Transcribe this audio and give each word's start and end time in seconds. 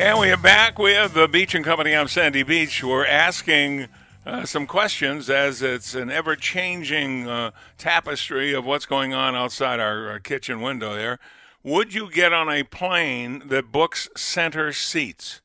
And 0.00 0.20
we 0.20 0.30
are 0.30 0.36
back 0.36 0.78
with 0.78 1.14
the 1.14 1.26
Beach 1.26 1.56
and 1.56 1.64
Company. 1.64 1.92
I'm 1.92 2.06
Sandy 2.06 2.44
Beach. 2.44 2.84
We're 2.84 3.04
asking 3.04 3.88
uh, 4.24 4.44
some 4.44 4.64
questions 4.64 5.28
as 5.28 5.60
it's 5.60 5.96
an 5.96 6.08
ever 6.08 6.36
changing 6.36 7.26
uh, 7.26 7.50
tapestry 7.78 8.52
of 8.52 8.64
what's 8.64 8.86
going 8.86 9.12
on 9.12 9.34
outside 9.34 9.80
our, 9.80 10.08
our 10.08 10.20
kitchen 10.20 10.60
window 10.60 10.94
there. 10.94 11.18
Would 11.64 11.94
you 11.94 12.12
get 12.12 12.32
on 12.32 12.48
a 12.48 12.62
plane 12.62 13.42
that 13.48 13.72
books 13.72 14.08
center 14.16 14.72
seats? 14.72 15.40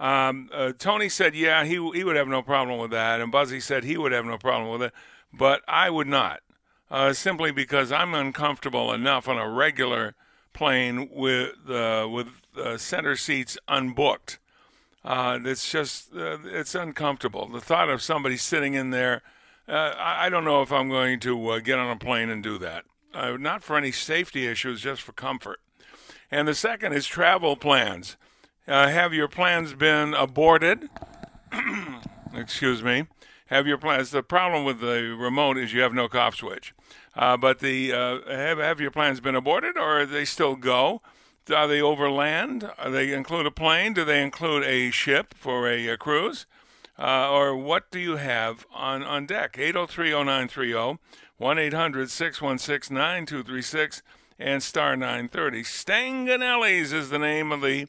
Um, 0.00 0.50
uh, 0.52 0.72
Tony 0.76 1.08
said, 1.08 1.36
yeah, 1.36 1.62
he, 1.62 1.74
he 1.92 2.02
would 2.02 2.16
have 2.16 2.26
no 2.26 2.42
problem 2.42 2.80
with 2.80 2.90
that. 2.90 3.20
And 3.20 3.30
Buzzy 3.30 3.60
said 3.60 3.84
he 3.84 3.96
would 3.96 4.10
have 4.10 4.24
no 4.24 4.38
problem 4.38 4.72
with 4.72 4.82
it. 4.82 4.92
But 5.32 5.62
I 5.68 5.88
would 5.88 6.08
not, 6.08 6.40
uh, 6.90 7.12
simply 7.12 7.52
because 7.52 7.92
I'm 7.92 8.12
uncomfortable 8.12 8.92
enough 8.92 9.28
on 9.28 9.38
a 9.38 9.48
regular 9.48 10.16
plane 10.52 11.08
with, 11.12 11.70
uh, 11.70 12.08
with 12.10 12.40
uh, 12.56 12.78
center 12.78 13.16
seats 13.16 13.58
unbooked. 13.68 14.38
Uh, 15.04 15.38
it's 15.44 15.70
just 15.70 16.14
uh, 16.14 16.38
it's 16.44 16.74
uncomfortable. 16.74 17.48
The 17.48 17.60
thought 17.60 17.90
of 17.90 18.02
somebody 18.02 18.36
sitting 18.36 18.74
in 18.74 18.90
there, 18.90 19.22
uh, 19.68 19.94
I, 19.98 20.26
I 20.26 20.28
don't 20.28 20.44
know 20.44 20.62
if 20.62 20.72
I'm 20.72 20.88
going 20.88 21.20
to 21.20 21.50
uh, 21.50 21.58
get 21.58 21.78
on 21.78 21.90
a 21.90 21.98
plane 21.98 22.30
and 22.30 22.42
do 22.42 22.58
that. 22.58 22.84
Not 23.14 23.62
for 23.62 23.76
any 23.76 23.92
safety 23.92 24.46
issues, 24.48 24.80
just 24.80 25.02
for 25.02 25.12
comfort. 25.12 25.60
And 26.32 26.48
the 26.48 26.54
second 26.54 26.94
is 26.94 27.06
travel 27.06 27.54
plans. 27.54 28.16
Have 28.66 29.14
your 29.14 29.28
plans 29.28 29.74
been 29.74 30.14
aborted? 30.14 30.88
Excuse 32.34 32.82
me. 32.82 33.06
Have 33.46 33.68
your 33.68 33.78
plans? 33.78 34.10
The 34.10 34.24
problem 34.24 34.64
with 34.64 34.80
the 34.80 35.16
remote 35.16 35.58
is 35.58 35.72
you 35.72 35.82
have 35.82 35.94
no 35.94 36.08
cop 36.08 36.34
switch. 36.34 36.74
Uh, 37.14 37.36
but 37.36 37.60
the 37.60 37.92
uh, 37.92 38.20
have 38.28 38.58
have 38.58 38.80
your 38.80 38.90
plans 38.90 39.20
been 39.20 39.34
aborted, 39.34 39.76
or 39.76 40.04
they 40.04 40.24
still 40.24 40.56
go? 40.56 41.02
Are 41.50 41.68
they 41.68 41.80
overland? 41.80 42.70
Are 42.78 42.90
they 42.90 43.12
include 43.12 43.46
a 43.46 43.50
plane? 43.50 43.92
Do 43.92 44.04
they 44.04 44.22
include 44.22 44.64
a 44.64 44.90
ship 44.90 45.34
for 45.34 45.68
a, 45.68 45.88
a 45.88 45.96
cruise? 45.96 46.46
Uh, 46.98 47.30
or 47.30 47.56
what 47.56 47.90
do 47.90 47.98
you 47.98 48.16
have 48.16 48.66
on, 48.72 49.02
on 49.02 49.26
deck? 49.26 49.54
8030930, 49.54 50.98
1 51.36 51.58
800 51.58 52.10
616 52.10 52.94
9236, 52.94 54.02
and 54.38 54.62
star 54.62 54.96
930. 54.96 55.62
Stanganelli's 55.62 56.92
is 56.92 57.10
the 57.10 57.18
name 57.18 57.52
of 57.52 57.60
the 57.60 57.88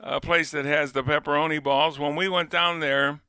uh, 0.00 0.20
place 0.20 0.50
that 0.52 0.64
has 0.64 0.92
the 0.92 1.02
pepperoni 1.02 1.62
balls. 1.62 1.98
When 1.98 2.16
we 2.16 2.28
went 2.28 2.50
down 2.50 2.80
there 2.80 3.20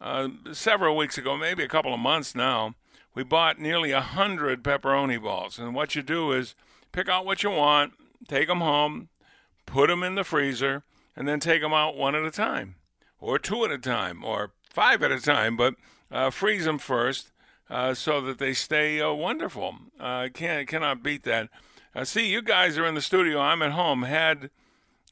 uh, 0.00 0.28
several 0.52 0.96
weeks 0.96 1.18
ago, 1.18 1.36
maybe 1.36 1.62
a 1.64 1.68
couple 1.68 1.92
of 1.92 2.00
months 2.00 2.34
now, 2.34 2.74
we 3.14 3.24
bought 3.24 3.58
nearly 3.58 3.90
a 3.90 4.00
hundred 4.00 4.62
pepperoni 4.62 5.20
balls. 5.20 5.58
And 5.58 5.74
what 5.74 5.94
you 5.94 6.02
do 6.02 6.32
is 6.32 6.54
pick 6.92 7.08
out 7.08 7.26
what 7.26 7.42
you 7.42 7.50
want, 7.50 7.94
take 8.28 8.48
them 8.48 8.60
home, 8.60 9.08
put 9.66 9.88
them 9.88 10.02
in 10.02 10.14
the 10.14 10.24
freezer, 10.24 10.84
and 11.16 11.28
then 11.28 11.40
take 11.40 11.62
them 11.62 11.72
out 11.72 11.96
one 11.96 12.14
at 12.14 12.24
a 12.24 12.30
time, 12.30 12.76
or 13.20 13.38
two 13.38 13.64
at 13.64 13.70
a 13.70 13.78
time, 13.78 14.24
or 14.24 14.52
five 14.70 15.02
at 15.02 15.12
a 15.12 15.20
time. 15.20 15.56
But 15.56 15.74
uh, 16.10 16.30
freeze 16.30 16.64
them 16.64 16.78
first 16.78 17.32
uh, 17.70 17.94
so 17.94 18.20
that 18.20 18.38
they 18.38 18.52
stay 18.52 19.00
uh, 19.00 19.12
wonderful. 19.12 19.76
I 19.98 20.28
can't 20.28 20.68
cannot 20.68 21.02
beat 21.02 21.24
that. 21.24 21.48
Uh, 21.94 22.04
see, 22.04 22.26
you 22.28 22.42
guys 22.42 22.78
are 22.78 22.86
in 22.86 22.94
the 22.94 23.02
studio. 23.02 23.40
I'm 23.40 23.62
at 23.62 23.72
home. 23.72 24.02
Had 24.02 24.50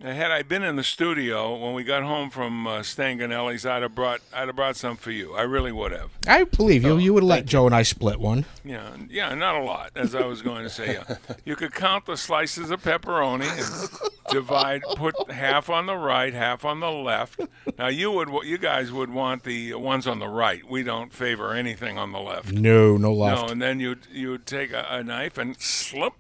had 0.03 0.31
I 0.31 0.43
been 0.43 0.63
in 0.63 0.77
the 0.77 0.85
studio 0.85 1.57
when 1.57 1.75
we 1.75 1.85
got 1.85 2.03
home 2.03 2.31
from 2.31 2.67
uh, 2.67 2.79
Stanganelli's, 2.81 3.67
I'd 3.67 3.83
have 3.83 3.95
brought 3.95 4.21
I'd 4.33 4.49
have 4.49 4.57
brought 4.57 4.77
some 4.77 4.97
for 4.97 5.11
you. 5.11 5.35
I 5.35 5.43
really 5.43 5.73
would 5.73 5.93
have. 5.93 6.11
I 6.27 6.45
believe 6.45 6.85
you. 6.85 6.97
You 6.97 7.13
would 7.15 7.23
let 7.23 7.47
Joe 7.47 7.67
and 7.67 7.75
I 7.75 7.83
split 7.83 8.19
one. 8.19 8.45
Yeah, 8.65 8.97
yeah, 9.09 9.35
not 9.35 9.57
a 9.57 9.63
lot, 9.63 9.91
as 9.95 10.15
I 10.15 10.25
was 10.25 10.43
going 10.43 10.63
to 10.63 10.71
say. 10.71 10.95
Yeah. 10.95 11.17
You 11.45 11.57
could 11.57 11.73
count 11.73 12.07
the 12.07 12.17
slices 12.17 12.71
of 12.71 12.83
pepperoni 12.83 13.45
and 13.45 14.11
divide, 14.31 14.83
put 14.97 15.31
half 15.31 15.69
on 15.71 15.87
the 15.87 15.97
right, 15.97 16.33
half 16.33 16.65
on 16.65 16.81
the 16.81 16.91
left. 16.91 17.41
Now 17.79 17.89
you 17.89 18.11
would, 18.13 18.29
you 18.45 18.59
guys 18.59 18.93
would 18.93 19.11
want 19.11 19.45
the 19.45 19.75
ones 19.75 20.07
on 20.07 20.19
the 20.19 20.29
right. 20.29 20.63
We 20.69 20.83
don't 20.83 21.13
favor 21.13 21.53
anything 21.55 21.99
on 21.99 22.13
the 22.13 22.21
left. 22.21 22.53
No, 22.53 22.97
no 22.97 23.13
left. 23.13 23.43
No, 23.43 23.49
and 23.49 23.61
then 23.61 23.81
you 23.81 23.97
you 24.13 24.39
take 24.39 24.73
a, 24.73 24.87
a 24.89 25.03
knife 25.03 25.39
and 25.39 25.61
slip. 25.61 26.13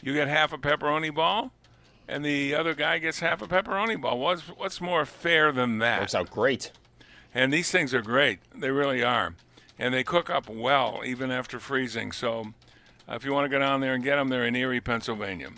You 0.00 0.14
get 0.14 0.28
half 0.28 0.52
a 0.52 0.58
pepperoni 0.58 1.14
ball, 1.14 1.52
and 2.10 2.24
the 2.24 2.54
other 2.56 2.74
guy 2.74 2.98
gets 2.98 3.20
half 3.20 3.40
a 3.40 3.46
pepperoni 3.46 3.98
ball. 4.00 4.18
What's 4.18 4.42
what's 4.48 4.80
more 4.80 5.06
fair 5.06 5.52
than 5.52 5.78
that? 5.78 6.00
Works 6.00 6.14
out 6.14 6.30
great. 6.30 6.72
And 7.32 7.52
these 7.52 7.70
things 7.70 7.94
are 7.94 8.02
great. 8.02 8.40
They 8.54 8.70
really 8.70 9.04
are. 9.04 9.34
And 9.78 9.94
they 9.94 10.02
cook 10.02 10.28
up 10.28 10.48
well 10.48 11.02
even 11.06 11.30
after 11.30 11.60
freezing. 11.60 12.10
So 12.10 12.52
uh, 13.08 13.14
if 13.14 13.24
you 13.24 13.32
want 13.32 13.44
to 13.44 13.48
go 13.48 13.60
down 13.60 13.80
there 13.80 13.94
and 13.94 14.02
get 14.02 14.16
them, 14.16 14.28
they're 14.28 14.44
in 14.44 14.56
Erie, 14.56 14.80
Pennsylvania. 14.80 15.50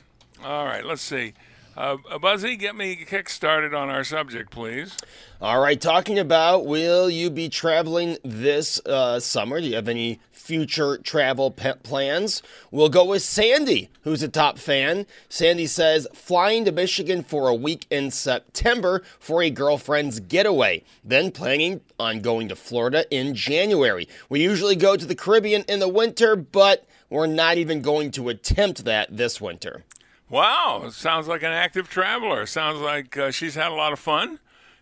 All 0.44 0.66
right, 0.66 0.84
let's 0.84 1.02
see. 1.02 1.32
Uh, 1.74 1.96
Buzzy, 2.20 2.56
get 2.56 2.76
me 2.76 2.96
kick 2.96 3.30
started 3.30 3.72
on 3.72 3.88
our 3.88 4.04
subject, 4.04 4.50
please. 4.50 4.94
All 5.40 5.58
right, 5.58 5.80
talking 5.80 6.18
about 6.18 6.66
will 6.66 7.08
you 7.08 7.30
be 7.30 7.48
traveling 7.48 8.18
this 8.22 8.78
uh, 8.84 9.18
summer? 9.20 9.58
Do 9.58 9.66
you 9.66 9.76
have 9.76 9.88
any 9.88 10.20
future 10.32 10.98
travel 10.98 11.50
plans? 11.50 12.42
We'll 12.70 12.90
go 12.90 13.06
with 13.06 13.22
Sandy, 13.22 13.88
who's 14.02 14.22
a 14.22 14.28
top 14.28 14.58
fan. 14.58 15.06
Sandy 15.30 15.66
says 15.66 16.06
flying 16.12 16.66
to 16.66 16.72
Michigan 16.72 17.22
for 17.22 17.48
a 17.48 17.54
week 17.54 17.86
in 17.90 18.10
September 18.10 19.02
for 19.18 19.42
a 19.42 19.48
girlfriend's 19.48 20.20
getaway, 20.20 20.84
then 21.02 21.30
planning 21.30 21.80
on 21.98 22.20
going 22.20 22.48
to 22.48 22.56
Florida 22.56 23.06
in 23.10 23.34
January. 23.34 24.06
We 24.28 24.42
usually 24.42 24.76
go 24.76 24.96
to 24.96 25.06
the 25.06 25.14
Caribbean 25.14 25.62
in 25.68 25.78
the 25.78 25.88
winter, 25.88 26.36
but 26.36 26.86
we're 27.08 27.26
not 27.26 27.56
even 27.56 27.80
going 27.80 28.10
to 28.12 28.28
attempt 28.28 28.84
that 28.84 29.16
this 29.16 29.40
winter. 29.40 29.84
Wow, 30.32 30.88
sounds 30.88 31.28
like 31.28 31.42
an 31.42 31.52
active 31.52 31.90
traveler. 31.90 32.46
Sounds 32.46 32.80
like 32.80 33.18
uh, 33.18 33.30
she's 33.30 33.54
had 33.54 33.70
a 33.70 33.74
lot 33.74 33.92
of 33.92 33.98
fun, 33.98 34.38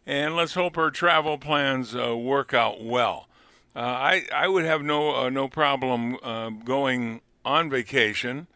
and 0.07 0.37
let's 0.37 0.55
hope 0.55 0.77
her 0.77 0.93
travel 0.93 1.39
plans 1.39 1.93
uh, 1.93 2.17
work 2.17 2.55
out 2.55 2.85
well. 2.85 3.27
Uh, 3.75 3.81
I 3.81 4.27
I 4.33 4.47
would 4.47 4.65
have 4.65 4.81
no 4.81 5.13
uh, 5.13 5.29
no 5.29 5.49
problem 5.49 6.19
uh, 6.23 6.51
going 6.51 7.21
on 7.45 7.69
vacation, 7.69 8.47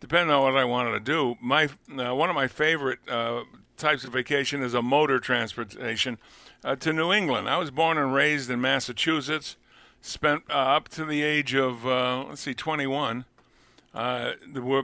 depending 0.00 0.34
on 0.34 0.42
what 0.42 0.56
I 0.56 0.64
wanted 0.64 0.90
to 0.90 0.98
do. 0.98 1.36
My 1.40 1.68
uh, 1.96 2.16
one 2.16 2.30
of 2.30 2.34
my 2.34 2.48
favorite 2.48 2.98
types 3.76 4.02
of 4.02 4.12
vacation 4.12 4.60
is 4.60 4.74
a 4.74 4.82
motor 4.82 5.20
transportation 5.20 6.18
to 6.80 6.92
New 6.92 7.12
England. 7.12 7.48
I 7.48 7.58
was 7.58 7.70
born 7.70 7.96
and 7.96 8.12
raised 8.12 8.50
in 8.50 8.60
Massachusetts. 8.60 9.56
Spent 10.02 10.42
up 10.50 10.88
to 10.88 11.04
the 11.04 11.22
age 11.22 11.54
of 11.54 11.84
let's 11.84 12.40
see, 12.40 12.54
21 12.54 13.24
uh, 13.94 14.32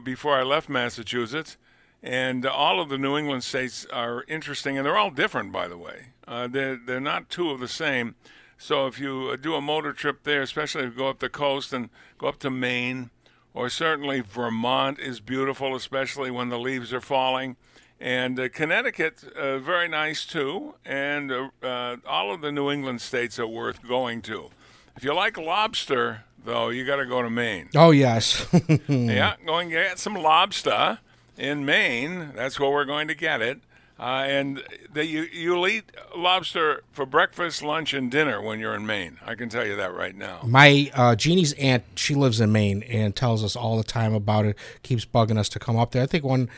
before 0.02 0.36
I 0.36 0.42
left 0.42 0.68
Massachusetts. 0.68 1.56
And 2.02 2.46
all 2.46 2.80
of 2.80 2.88
the 2.88 2.98
New 2.98 3.16
England 3.16 3.42
states 3.42 3.86
are 3.92 4.24
interesting, 4.28 4.76
and 4.76 4.86
they're 4.86 4.98
all 4.98 5.10
different, 5.10 5.50
by 5.50 5.66
the 5.66 5.78
way. 5.78 6.08
Uh, 6.28 6.46
they're, 6.46 6.76
they're 6.76 7.00
not 7.00 7.28
two 7.28 7.50
of 7.50 7.58
the 7.58 7.68
same. 7.68 8.14
So 8.58 8.86
if 8.86 8.98
you 8.98 9.30
uh, 9.32 9.36
do 9.36 9.54
a 9.54 9.60
motor 9.60 9.92
trip 9.92 10.22
there, 10.22 10.42
especially 10.42 10.84
if 10.84 10.92
you 10.92 10.98
go 10.98 11.08
up 11.08 11.18
the 11.18 11.28
coast 11.28 11.72
and 11.72 11.90
go 12.18 12.28
up 12.28 12.38
to 12.40 12.50
Maine, 12.50 13.10
or 13.54 13.68
certainly 13.70 14.20
Vermont 14.20 14.98
is 14.98 15.20
beautiful, 15.20 15.74
especially 15.74 16.30
when 16.30 16.48
the 16.48 16.58
leaves 16.58 16.92
are 16.92 17.00
falling. 17.00 17.56
And 17.98 18.38
uh, 18.38 18.48
Connecticut, 18.50 19.24
uh, 19.34 19.58
very 19.58 19.88
nice 19.88 20.26
too. 20.26 20.74
And 20.84 21.32
uh, 21.32 21.48
uh, 21.62 21.96
all 22.06 22.32
of 22.32 22.40
the 22.40 22.52
New 22.52 22.70
England 22.70 23.00
states 23.00 23.38
are 23.38 23.46
worth 23.46 23.86
going 23.86 24.22
to. 24.22 24.50
If 24.96 25.04
you 25.04 25.14
like 25.14 25.36
lobster, 25.36 26.24
though, 26.44 26.70
you 26.70 26.86
got 26.86 26.96
to 26.96 27.06
go 27.06 27.20
to 27.20 27.28
Maine. 27.28 27.68
Oh 27.74 27.90
yes. 27.90 28.46
yeah, 28.88 29.34
go 29.44 29.58
and 29.58 29.70
get 29.70 29.98
some 29.98 30.14
lobster 30.14 30.98
in 31.36 31.64
Maine. 31.64 32.32
That's 32.34 32.58
where 32.58 32.70
we're 32.70 32.86
going 32.86 33.08
to 33.08 33.14
get 33.14 33.42
it. 33.42 33.60
Uh, 33.98 34.24
and 34.28 34.62
that 34.92 35.06
you 35.06 35.22
you'll 35.22 35.66
eat 35.66 35.90
lobster 36.14 36.82
for 36.92 37.06
breakfast, 37.06 37.62
lunch, 37.62 37.94
and 37.94 38.10
dinner 38.10 38.42
when 38.42 38.58
you're 38.58 38.74
in 38.74 38.84
Maine. 38.86 39.16
I 39.24 39.34
can 39.34 39.48
tell 39.48 39.66
you 39.66 39.74
that 39.76 39.94
right 39.94 40.14
now. 40.14 40.40
My 40.44 40.90
uh, 40.94 41.16
Jeannie's 41.16 41.54
aunt, 41.54 41.82
she 41.94 42.14
lives 42.14 42.38
in 42.40 42.52
Maine 42.52 42.82
and 42.82 43.16
tells 43.16 43.42
us 43.42 43.56
all 43.56 43.78
the 43.78 43.84
time 43.84 44.12
about 44.12 44.44
it. 44.44 44.56
Keeps 44.82 45.06
bugging 45.06 45.38
us 45.38 45.48
to 45.50 45.58
come 45.58 45.76
up 45.76 45.92
there. 45.92 46.02
I 46.02 46.06
think 46.06 46.24
one 46.24 46.50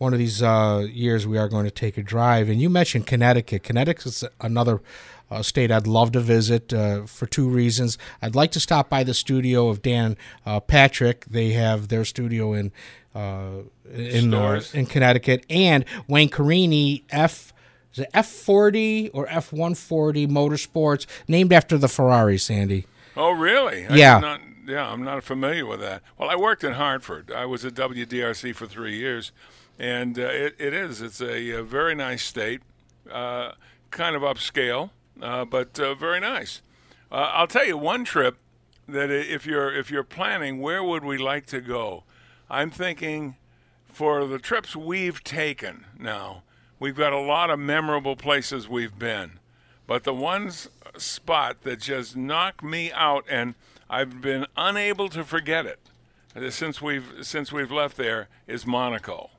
one 0.00 0.14
of 0.14 0.18
these 0.18 0.42
uh, 0.42 0.86
years 0.90 1.26
we 1.26 1.36
are 1.36 1.46
going 1.46 1.66
to 1.66 1.70
take 1.70 1.98
a 1.98 2.02
drive. 2.02 2.48
And 2.48 2.58
you 2.58 2.70
mentioned 2.70 3.06
Connecticut. 3.06 3.62
Connecticut 3.62 4.06
is 4.06 4.24
another 4.40 4.80
uh, 5.30 5.42
state 5.42 5.70
I'd 5.70 5.86
love 5.86 6.12
to 6.12 6.20
visit 6.20 6.72
uh, 6.72 7.04
for 7.04 7.26
two 7.26 7.46
reasons. 7.50 7.98
I'd 8.22 8.34
like 8.34 8.50
to 8.52 8.60
stop 8.60 8.88
by 8.88 9.04
the 9.04 9.12
studio 9.12 9.68
of 9.68 9.82
Dan 9.82 10.16
uh, 10.46 10.58
Patrick. 10.60 11.26
They 11.26 11.50
have 11.50 11.88
their 11.88 12.06
studio 12.06 12.54
in 12.54 12.72
uh, 13.14 13.58
in 13.92 14.32
uh, 14.32 14.60
Stores. 14.60 14.74
in 14.74 14.86
Connecticut, 14.86 15.44
and 15.50 15.84
Wayne 16.08 16.30
Carini 16.30 17.04
F. 17.10 17.52
Is 17.92 17.98
it 17.98 18.08
F 18.14 18.26
forty 18.26 19.10
or 19.10 19.28
F 19.28 19.52
one 19.52 19.74
forty 19.74 20.26
Motorsports, 20.26 21.04
named 21.28 21.52
after 21.52 21.76
the 21.76 21.88
Ferrari, 21.88 22.38
Sandy? 22.38 22.86
Oh, 23.18 23.32
really? 23.32 23.86
I 23.86 23.96
Yeah. 23.96 24.18
not- 24.18 24.40
yeah, 24.66 24.88
I'm 24.88 25.02
not 25.02 25.24
familiar 25.24 25.66
with 25.66 25.80
that. 25.80 26.00
Well, 26.16 26.30
I 26.30 26.36
worked 26.36 26.62
in 26.62 26.74
Hartford. 26.74 27.32
I 27.32 27.44
was 27.44 27.64
at 27.64 27.74
WDRC 27.74 28.54
for 28.54 28.66
three 28.66 28.96
years, 28.96 29.32
and 29.80 30.18
uh, 30.18 30.22
it, 30.22 30.56
it 30.58 30.74
is. 30.74 31.00
It's 31.00 31.22
a, 31.22 31.58
uh 31.58 31.62
very 31.62 31.94
nice 31.94 32.22
state, 32.22 32.60
uh, 33.10 33.52
kind 33.90 34.14
of 34.14 34.22
upscale, 34.22 34.90
uh, 35.22 35.46
but 35.46 35.80
uh, 35.80 35.94
very 35.94 36.20
nice. 36.20 36.60
Uh, 37.10 37.30
I'll 37.32 37.46
tell 37.46 37.66
you 37.66 37.78
one 37.78 38.04
trip 38.04 38.36
that 38.86 39.10
if 39.10 39.46
you're 39.46 39.74
if 39.74 39.90
you're 39.90 40.04
planning, 40.04 40.60
where 40.60 40.84
would 40.84 41.04
we 41.04 41.16
like 41.16 41.46
to 41.46 41.60
go? 41.60 42.04
I'm 42.50 42.70
thinking 42.70 43.36
for 43.88 44.26
the 44.26 44.38
trips 44.38 44.76
we've 44.76 45.24
taken 45.24 45.86
now, 45.98 46.42
we've 46.78 46.96
got 46.96 47.12
a 47.12 47.18
lot 47.18 47.48
of 47.48 47.58
memorable 47.58 48.16
places 48.16 48.68
we've 48.68 48.98
been. 48.98 49.38
But 49.86 50.04
the 50.04 50.14
one 50.14 50.52
spot 50.98 51.62
that 51.62 51.80
just 51.80 52.16
knocked 52.16 52.62
me 52.62 52.92
out, 52.92 53.24
and 53.28 53.54
I've 53.88 54.20
been 54.20 54.46
unable 54.56 55.08
to 55.08 55.24
forget 55.24 55.64
it 55.64 55.80
uh, 56.36 56.50
since 56.50 56.82
we've 56.82 57.10
since 57.22 57.50
we've 57.50 57.72
left 57.72 57.96
there, 57.96 58.28
is 58.46 58.66
Monaco. 58.66 59.30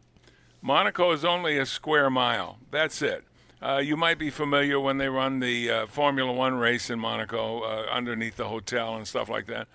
Monaco 0.61 1.11
is 1.11 1.25
only 1.25 1.57
a 1.57 1.65
square 1.65 2.09
mile. 2.09 2.59
That's 2.69 3.01
it. 3.01 3.23
Uh, 3.61 3.77
you 3.77 3.97
might 3.97 4.19
be 4.19 4.29
familiar 4.29 4.79
when 4.79 4.97
they 4.97 5.09
run 5.09 5.39
the 5.39 5.69
uh, 5.69 5.85
Formula 5.87 6.31
One 6.31 6.55
race 6.55 6.89
in 6.89 6.99
Monaco 6.99 7.61
uh, 7.61 7.85
underneath 7.91 8.35
the 8.35 8.47
hotel 8.47 8.95
and 8.95 9.07
stuff 9.07 9.29
like 9.29 9.47
that. 9.47 9.67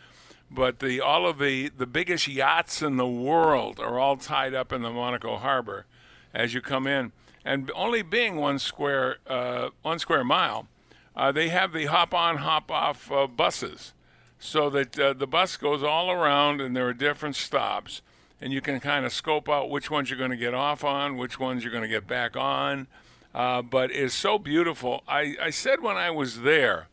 But 0.50 0.78
the 0.78 1.00
all 1.00 1.26
of 1.26 1.38
the 1.38 1.70
the 1.70 1.86
biggest 1.86 2.28
yachts 2.28 2.82
in 2.82 2.96
the 2.96 3.06
world 3.06 3.80
are 3.80 3.98
all 3.98 4.16
tied 4.16 4.54
up 4.54 4.72
in 4.72 4.82
the 4.82 4.90
Monaco 4.90 5.36
harbor 5.36 5.86
as 6.32 6.54
you 6.54 6.60
come 6.60 6.86
in, 6.86 7.12
and 7.44 7.70
only 7.74 8.02
being 8.02 8.36
one 8.36 8.60
square 8.60 9.16
uh, 9.26 9.70
one 9.82 9.98
square 9.98 10.22
mile, 10.22 10.68
uh, 11.16 11.32
they 11.32 11.48
have 11.48 11.72
the 11.72 11.86
hop 11.86 12.14
on 12.14 12.38
hop 12.38 12.70
off 12.70 13.10
uh, 13.10 13.26
buses, 13.26 13.92
so 14.38 14.70
that 14.70 14.92
the 14.92 15.26
bus 15.26 15.56
goes 15.56 15.82
all 15.82 16.12
around 16.12 16.60
and 16.60 16.76
there 16.76 16.86
are 16.86 16.94
different 16.94 17.34
stops, 17.34 18.02
and 18.40 18.52
you 18.52 18.60
can 18.60 18.80
kind 18.80 19.04
of 19.04 19.12
scope 19.12 19.48
out 19.48 19.70
which 19.70 19.90
ones 19.90 20.10
you're 20.10 20.18
going 20.18 20.30
to 20.30 20.36
get 20.36 20.54
off 20.54 20.84
on, 20.84 21.16
which 21.16 21.38
ones 21.38 21.62
you're 21.62 21.72
going 21.72 21.82
to 21.82 21.88
get 21.88 22.06
back 22.06 22.36
on. 22.36 22.86
Uh, 23.34 23.62
but 23.62 23.90
it's 23.90 24.14
so 24.14 24.38
beautiful. 24.38 25.02
I, 25.06 25.36
I 25.40 25.50
said 25.50 25.82
when 25.82 25.96
I 25.96 26.10
was 26.10 26.40
there 26.42 26.88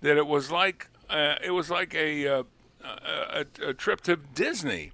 that 0.00 0.16
it 0.16 0.26
was 0.26 0.50
like 0.50 0.88
uh, 1.10 1.36
it 1.44 1.50
was 1.50 1.70
like 1.70 1.94
a, 1.94 2.26
uh, 2.26 2.42
a, 2.82 3.44
a 3.62 3.74
trip 3.74 4.00
to 4.02 4.16
Disney. 4.16 4.92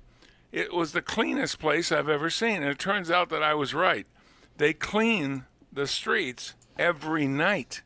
It 0.50 0.72
was 0.72 0.92
the 0.92 1.02
cleanest 1.02 1.58
place 1.58 1.92
I've 1.92 2.08
ever 2.08 2.30
seen, 2.30 2.62
and 2.62 2.70
it 2.70 2.78
turns 2.78 3.10
out 3.10 3.28
that 3.28 3.42
I 3.42 3.54
was 3.54 3.74
right. 3.74 4.06
They 4.56 4.72
clean 4.72 5.44
the 5.72 5.86
streets 5.86 6.54
every 6.78 7.28
night 7.28 7.82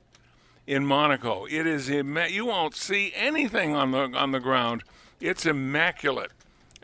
in 0.66 0.86
Monaco. 0.86 1.44
It 1.44 1.66
is 1.66 1.90
imma- 1.90 2.28
you 2.28 2.46
won't 2.46 2.74
see 2.74 3.12
anything 3.14 3.74
on 3.74 3.90
the 3.90 4.10
on 4.16 4.32
the 4.32 4.40
ground. 4.40 4.84
It's 5.20 5.44
immaculate, 5.44 6.32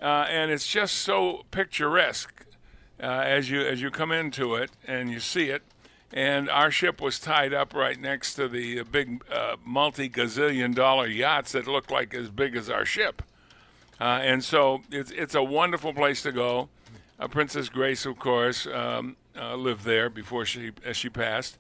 uh, 0.01 0.27
and 0.29 0.51
it's 0.51 0.67
just 0.67 0.95
so 0.95 1.45
picturesque 1.51 2.47
uh, 3.03 3.07
as 3.07 3.51
you 3.51 3.61
as 3.63 3.81
you 3.81 3.91
come 3.91 4.13
into 4.13 4.55
it 4.55 4.71
and 4.87 5.11
you 5.11 5.21
see 5.21 5.51
it. 5.51 5.63
And 6.11 6.49
our 6.49 6.71
ship 6.71 7.03
was 7.03 7.19
tied 7.19 7.53
up 7.53 7.75
right 7.75 8.01
next 8.01 8.35
to 8.35 8.49
the 8.49 8.83
big 8.83 9.23
uh, 9.31 9.57
multi 9.65 10.09
gazillion 10.09 10.75
dollar 10.75 11.07
yachts 11.07 11.53
that 11.53 11.67
look 11.67 11.91
like 11.91 12.15
as 12.15 12.31
big 12.31 12.57
as 12.57 12.71
our 12.71 12.87
ship. 12.87 13.23
Uh, 14.01 14.21
and 14.23 14.43
so 14.43 14.83
it's 14.91 15.11
it's 15.11 15.35
a 15.35 15.43
wonderful 15.43 15.93
place 15.93 16.23
to 16.23 16.33
go. 16.33 16.69
Uh, 17.21 17.29
Princess 17.29 17.69
Grace, 17.69 18.07
of 18.07 18.19
course, 18.19 18.67
um, 18.67 19.17
uh, 19.37 19.57
lived 19.57 19.85
there 19.85 20.09
before 20.09 20.45
she 20.45 20.73
as 20.85 20.97
she 20.97 21.09
passed. 21.09 21.59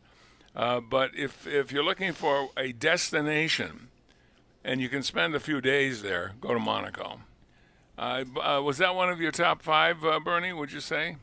Uh, 0.56 0.80
but 0.80 1.10
if 1.14 1.46
if 1.46 1.70
you're 1.70 1.84
looking 1.84 2.12
for 2.12 2.50
a 2.56 2.72
destination, 2.72 3.88
and 4.64 4.80
you 4.80 4.88
can 4.88 5.02
spend 5.02 5.34
a 5.34 5.40
few 5.40 5.60
days 5.60 6.02
there, 6.02 6.32
go 6.40 6.54
to 6.54 6.60
Monaco. 6.60 7.20
Uh, 7.98 8.24
uh, 8.40 8.62
was 8.62 8.78
that 8.78 8.94
one 8.94 9.10
of 9.10 9.20
your 9.20 9.32
top 9.32 9.60
five, 9.60 10.04
uh, 10.04 10.20
Bernie? 10.20 10.52
Would 10.52 10.72
you 10.72 10.80
say? 10.80 11.16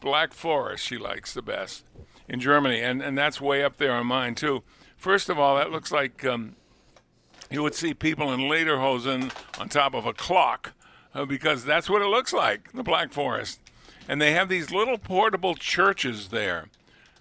Black 0.00 0.32
Forest, 0.34 0.84
she 0.84 0.98
likes 0.98 1.32
the 1.32 1.42
best 1.42 1.84
in 2.28 2.38
Germany, 2.38 2.80
and 2.80 3.02
and 3.02 3.16
that's 3.16 3.40
way 3.40 3.64
up 3.64 3.78
there 3.78 3.92
on 3.92 4.06
mine 4.06 4.34
too. 4.34 4.62
First 4.96 5.28
of 5.28 5.38
all, 5.38 5.56
that 5.56 5.70
looks 5.70 5.90
like 5.90 6.24
um, 6.24 6.54
you 7.50 7.62
would 7.62 7.74
see 7.74 7.94
people 7.94 8.32
in 8.32 8.40
lederhosen 8.40 9.32
on 9.58 9.68
top 9.68 9.94
of 9.94 10.06
a 10.06 10.12
clock 10.12 10.74
uh, 11.14 11.24
because 11.24 11.64
that's 11.64 11.88
what 11.88 12.02
it 12.02 12.08
looks 12.08 12.32
like, 12.32 12.72
the 12.72 12.82
Black 12.82 13.12
Forest. 13.12 13.60
And 14.08 14.20
they 14.20 14.32
have 14.32 14.48
these 14.48 14.70
little 14.70 14.98
portable 14.98 15.54
churches 15.54 16.28
there. 16.28 16.66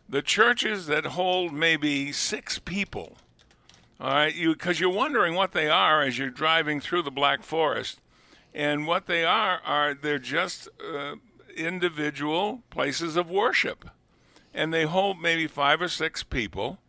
The 0.10 0.22
churches 0.22 0.88
that 0.88 1.06
hold 1.06 1.54
maybe 1.54 2.12
six 2.12 2.60
people. 2.60 3.18
All 4.00 4.14
right, 4.14 4.36
you 4.36 4.54
because 4.54 4.80
you're 4.80 4.90
wondering 4.90 5.34
what 5.34 5.54
they 5.54 5.70
are 5.70 6.02
as 6.02 6.18
you're 6.18 6.30
driving 6.30 6.80
through 6.80 7.02
the 7.02 7.12
Black 7.12 7.42
Forest, 7.44 8.00
and 8.54 8.88
what 8.88 9.06
they 9.06 9.24
are 9.24 9.60
are 9.66 9.94
they're 9.94 10.20
just 10.20 10.68
uh, 10.84 11.16
individual 11.56 12.64
places 12.70 13.16
of 13.16 13.30
worship, 13.30 13.90
and 14.54 14.74
they 14.74 14.84
hold 14.84 15.22
maybe 15.22 15.48
five 15.48 15.82
or 15.82 15.88
six 15.88 16.24
people, 16.24 16.80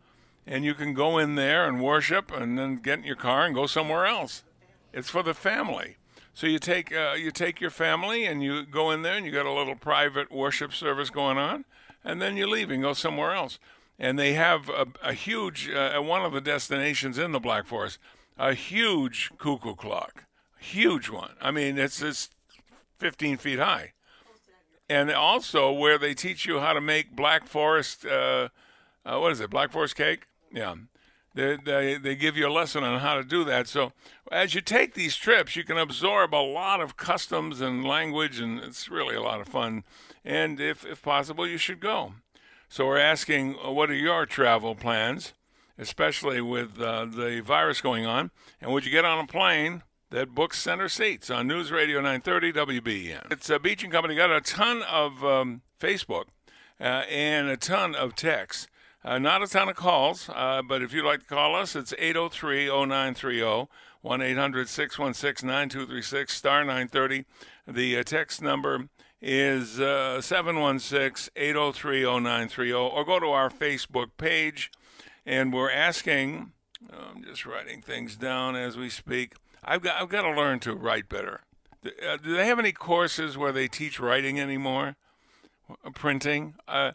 and 0.46 0.64
you 0.64 0.74
can 0.74 0.94
go 0.94 1.18
in 1.18 1.34
there 1.34 1.68
and 1.68 1.82
worship, 1.82 2.32
and 2.32 2.58
then 2.58 2.76
get 2.76 2.98
in 2.98 3.04
your 3.04 3.16
car 3.16 3.44
and 3.44 3.54
go 3.54 3.66
somewhere 3.66 4.06
else. 4.06 4.44
It's 4.92 5.10
for 5.10 5.22
the 5.22 5.34
family. 5.34 5.96
So 6.38 6.46
you 6.46 6.60
take 6.60 6.94
uh, 6.94 7.14
you 7.18 7.32
take 7.32 7.60
your 7.60 7.70
family 7.70 8.24
and 8.24 8.44
you 8.44 8.64
go 8.64 8.92
in 8.92 9.02
there 9.02 9.16
and 9.16 9.26
you 9.26 9.32
got 9.32 9.44
a 9.44 9.52
little 9.52 9.74
private 9.74 10.30
worship 10.30 10.72
service 10.72 11.10
going 11.10 11.36
on, 11.36 11.64
and 12.04 12.22
then 12.22 12.36
you 12.36 12.46
leave 12.46 12.70
and 12.70 12.80
go 12.80 12.92
somewhere 12.92 13.32
else. 13.32 13.58
And 13.98 14.16
they 14.16 14.34
have 14.34 14.68
a, 14.68 14.86
a 15.02 15.14
huge 15.14 15.68
uh, 15.68 15.98
one 15.98 16.24
of 16.24 16.32
the 16.32 16.40
destinations 16.40 17.18
in 17.18 17.32
the 17.32 17.40
Black 17.40 17.66
Forest, 17.66 17.98
a 18.38 18.54
huge 18.54 19.32
cuckoo 19.36 19.74
clock, 19.74 20.26
huge 20.58 21.08
one. 21.08 21.32
I 21.40 21.50
mean, 21.50 21.78
it's 21.78 22.02
it's 22.02 22.30
15 22.98 23.36
feet 23.38 23.58
high, 23.58 23.92
and 24.88 25.10
also 25.10 25.72
where 25.72 25.98
they 25.98 26.14
teach 26.14 26.46
you 26.46 26.60
how 26.60 26.72
to 26.72 26.80
make 26.80 27.14
Black 27.14 27.46
Forest. 27.46 28.04
Uh, 28.04 28.48
uh, 29.04 29.18
what 29.18 29.32
is 29.32 29.40
it? 29.40 29.50
Black 29.50 29.72
Forest 29.72 29.96
cake? 29.96 30.26
Yeah. 30.52 30.74
They, 31.34 31.56
they, 31.56 31.98
they 31.98 32.16
give 32.16 32.36
you 32.36 32.48
a 32.48 32.50
lesson 32.50 32.82
on 32.82 32.98
how 32.98 33.14
to 33.14 33.22
do 33.22 33.44
that. 33.44 33.68
So 33.68 33.92
as 34.32 34.56
you 34.56 34.60
take 34.60 34.94
these 34.94 35.14
trips, 35.14 35.54
you 35.54 35.62
can 35.62 35.78
absorb 35.78 36.34
a 36.34 36.36
lot 36.36 36.80
of 36.80 36.96
customs 36.96 37.60
and 37.60 37.84
language, 37.84 38.40
and 38.40 38.58
it's 38.58 38.88
really 38.88 39.14
a 39.14 39.22
lot 39.22 39.40
of 39.40 39.46
fun. 39.46 39.84
And 40.24 40.60
if, 40.60 40.84
if 40.84 41.00
possible, 41.00 41.46
you 41.46 41.56
should 41.56 41.78
go. 41.78 42.14
So 42.68 42.86
we're 42.86 42.98
asking, 42.98 43.56
uh, 43.64 43.70
what 43.70 43.88
are 43.88 43.94
your 43.94 44.26
travel 44.26 44.74
plans, 44.74 45.32
especially 45.78 46.40
with 46.40 46.80
uh, 46.80 47.04
the 47.04 47.40
virus 47.40 47.80
going 47.80 48.04
on? 48.04 48.30
And 48.60 48.72
would 48.72 48.84
you 48.84 48.90
get 48.90 49.04
on 49.04 49.24
a 49.24 49.26
plane 49.26 49.82
that 50.10 50.34
books 50.34 50.58
center 50.58 50.88
seats 50.88 51.30
on 51.30 51.46
News 51.46 51.70
Radio 51.70 52.00
930 52.00 52.52
WBEN. 52.52 53.30
It's 53.30 53.50
a 53.50 53.58
Beach 53.58 53.82
and 53.82 53.92
Company. 53.92 54.14
Got 54.14 54.30
a 54.30 54.40
ton 54.40 54.82
of 54.82 55.24
um, 55.24 55.62
Facebook 55.78 56.24
uh, 56.80 57.04
and 57.10 57.48
a 57.48 57.56
ton 57.56 57.94
of 57.94 58.14
texts. 58.14 58.68
Uh, 59.04 59.18
not 59.18 59.42
a 59.42 59.46
ton 59.46 59.68
of 59.68 59.76
calls, 59.76 60.30
uh, 60.34 60.62
but 60.62 60.82
if 60.82 60.92
you'd 60.92 61.04
like 61.04 61.20
to 61.20 61.26
call 61.26 61.54
us, 61.54 61.76
it's 61.76 61.94
803 61.98 62.66
0930, 62.66 63.68
1 64.00 64.22
800 64.22 64.68
616 64.68 65.46
9236, 65.46 66.34
star 66.34 66.60
930. 66.60 67.24
The 67.66 67.98
uh, 67.98 68.02
text 68.02 68.42
number 68.42 68.88
is 69.20 69.78
uh, 69.78 70.20
716 70.20 71.32
803 71.36 72.02
0930, 72.02 72.72
or 72.72 73.04
go 73.04 73.20
to 73.20 73.26
our 73.26 73.50
Facebook 73.50 74.10
page. 74.16 74.70
And 75.26 75.52
we're 75.52 75.70
asking, 75.70 76.52
I'm 76.90 77.22
just 77.22 77.44
writing 77.44 77.82
things 77.82 78.16
down 78.16 78.56
as 78.56 78.76
we 78.76 78.88
speak. 78.88 79.34
I've 79.68 79.82
got, 79.82 80.00
I've 80.00 80.08
got 80.08 80.22
to 80.22 80.30
learn 80.30 80.60
to 80.60 80.74
write 80.74 81.08
better. 81.08 81.42
Uh, 81.84 82.16
do 82.16 82.34
they 82.34 82.46
have 82.46 82.58
any 82.58 82.72
courses 82.72 83.36
where 83.36 83.52
they 83.52 83.68
teach 83.68 84.00
writing 84.00 84.40
anymore? 84.40 84.96
Uh, 85.84 85.90
Printing? 85.90 86.54
Uh, 86.66 86.92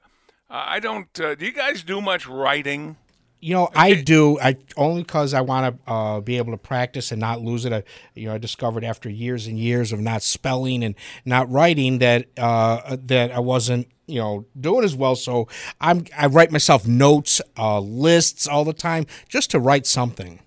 I 0.50 0.80
don't. 0.80 1.08
Uh, 1.20 1.36
do 1.36 1.46
you 1.46 1.54
guys 1.54 1.84
do 1.84 2.02
much 2.02 2.28
writing? 2.28 2.98
You 3.40 3.56
know, 3.56 3.70
I 3.76 3.96
do. 3.96 4.40
I 4.40 4.56
only 4.78 5.04
because 5.04 5.34
I 5.34 5.42
want 5.42 5.76
to 5.86 5.92
uh, 5.92 6.20
be 6.22 6.38
able 6.38 6.54
to 6.54 6.58
practice 6.58 7.12
and 7.12 7.20
not 7.20 7.42
lose 7.42 7.66
it. 7.66 7.74
I, 7.74 7.84
you 8.16 8.28
know, 8.28 8.36
I 8.36 8.38
discovered 8.38 8.84
after 8.84 9.10
years 9.10 9.48
and 9.48 9.60
years 9.60 9.92
of 9.92 10.00
not 10.00 10.24
spelling 10.24 10.84
and 10.84 10.96
not 11.26 11.52
writing 11.52 12.00
that 12.00 12.28
uh, 12.38 12.98
that 13.06 13.32
I 13.32 13.40
wasn't, 13.40 13.90
you 14.08 14.20
know, 14.20 14.46
doing 14.60 14.84
as 14.84 14.96
well. 14.96 15.16
So 15.16 15.48
I'm 15.82 16.06
I 16.18 16.28
write 16.28 16.52
myself 16.52 16.88
notes, 16.88 17.42
uh, 17.58 17.80
lists 17.80 18.48
all 18.48 18.64
the 18.64 18.74
time 18.74 19.06
just 19.28 19.52
to 19.52 19.60
write 19.60 19.86
something. 19.86 20.40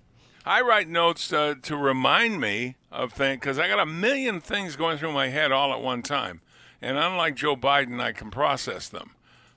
I 0.47 0.61
write 0.61 0.87
notes 0.87 1.33
uh, 1.33 1.55
to 1.63 1.75
remind 1.75 2.39
me 2.39 2.77
of 2.89 3.11
things 3.11 3.41
because 3.41 3.59
I 3.59 3.67
got 3.67 3.81
a 3.81 3.85
million 3.85 4.39
things 4.39 4.77
going 4.77 4.97
through 4.97 5.11
my 5.11 5.27
head 5.27 5.51
all 5.51 5.73
at 5.73 5.81
one 5.81 6.01
time, 6.01 6.39
and 6.81 6.97
unlike 6.97 7.35
Joe 7.35 7.57
Biden, 7.57 7.99
I 7.99 8.13
can 8.13 8.31
process 8.31 8.87
them. 8.87 9.11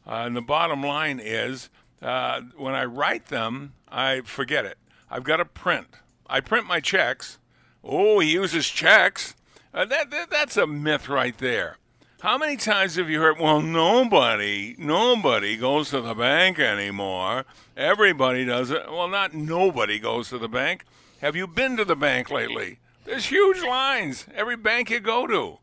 Uh, 0.04 0.24
and 0.26 0.34
the 0.34 0.42
bottom 0.42 0.82
line 0.82 1.20
is 1.22 1.70
uh, 2.02 2.40
when 2.56 2.74
I 2.74 2.86
write 2.86 3.26
them, 3.26 3.74
I 3.88 4.22
forget 4.22 4.64
it. 4.64 4.78
I've 5.08 5.22
got 5.22 5.36
to 5.36 5.44
print. 5.44 5.86
I 6.26 6.40
print 6.40 6.66
my 6.66 6.80
checks. 6.80 7.38
Oh, 7.84 8.18
he 8.18 8.32
uses 8.32 8.68
checks. 8.68 9.36
Uh, 9.72 9.84
that, 9.84 10.10
that 10.10 10.28
that's 10.28 10.56
a 10.56 10.66
myth 10.66 11.08
right 11.08 11.38
there. 11.38 11.76
How 12.20 12.36
many 12.36 12.56
times 12.56 12.96
have 12.96 13.08
you 13.08 13.20
heard? 13.20 13.38
Well, 13.38 13.62
nobody, 13.62 14.74
nobody 14.78 15.56
goes 15.56 15.90
to 15.90 16.00
the 16.00 16.14
bank 16.14 16.58
anymore. 16.58 17.44
Everybody 17.76 18.44
does 18.44 18.70
it. 18.70 18.90
Well, 18.90 19.08
not 19.08 19.32
nobody 19.32 19.98
goes 19.98 20.28
to 20.28 20.38
the 20.38 20.48
bank. 20.48 20.84
Have 21.20 21.34
you 21.34 21.46
been 21.46 21.76
to 21.78 21.84
the 21.84 21.96
bank 21.96 22.30
lately? 22.30 22.78
There's 23.04 23.26
huge 23.26 23.62
lines 23.62 24.26
every 24.34 24.56
bank 24.56 24.90
you 24.90 25.00
go 25.00 25.26
to, 25.26 25.58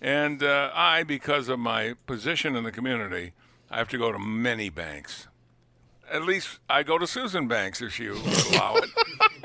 and 0.00 0.42
uh, 0.42 0.70
I, 0.72 1.02
because 1.02 1.48
of 1.48 1.58
my 1.58 1.94
position 2.06 2.54
in 2.54 2.64
the 2.64 2.72
community, 2.72 3.32
I 3.70 3.78
have 3.78 3.88
to 3.88 3.98
go 3.98 4.12
to 4.12 4.18
many 4.18 4.70
banks 4.70 5.26
at 6.10 6.24
least 6.24 6.58
I 6.68 6.82
go 6.82 6.98
to 6.98 7.06
Susan 7.06 7.48
Banks 7.48 7.80
if 7.82 7.94
she 7.94 8.08
allow 8.08 8.76
it. 8.76 8.90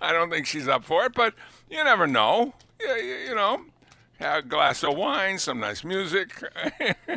I 0.00 0.12
don't 0.12 0.30
think 0.30 0.46
she's 0.46 0.68
up 0.68 0.84
for 0.84 1.04
it, 1.06 1.14
but 1.14 1.34
you 1.70 1.82
never 1.82 2.06
know. 2.06 2.54
You, 2.96 3.34
know, 3.34 3.64
have 4.18 4.44
a 4.44 4.46
glass 4.46 4.82
of 4.82 4.96
wine, 4.96 5.38
some 5.38 5.60
nice 5.60 5.84
music. 5.84 6.42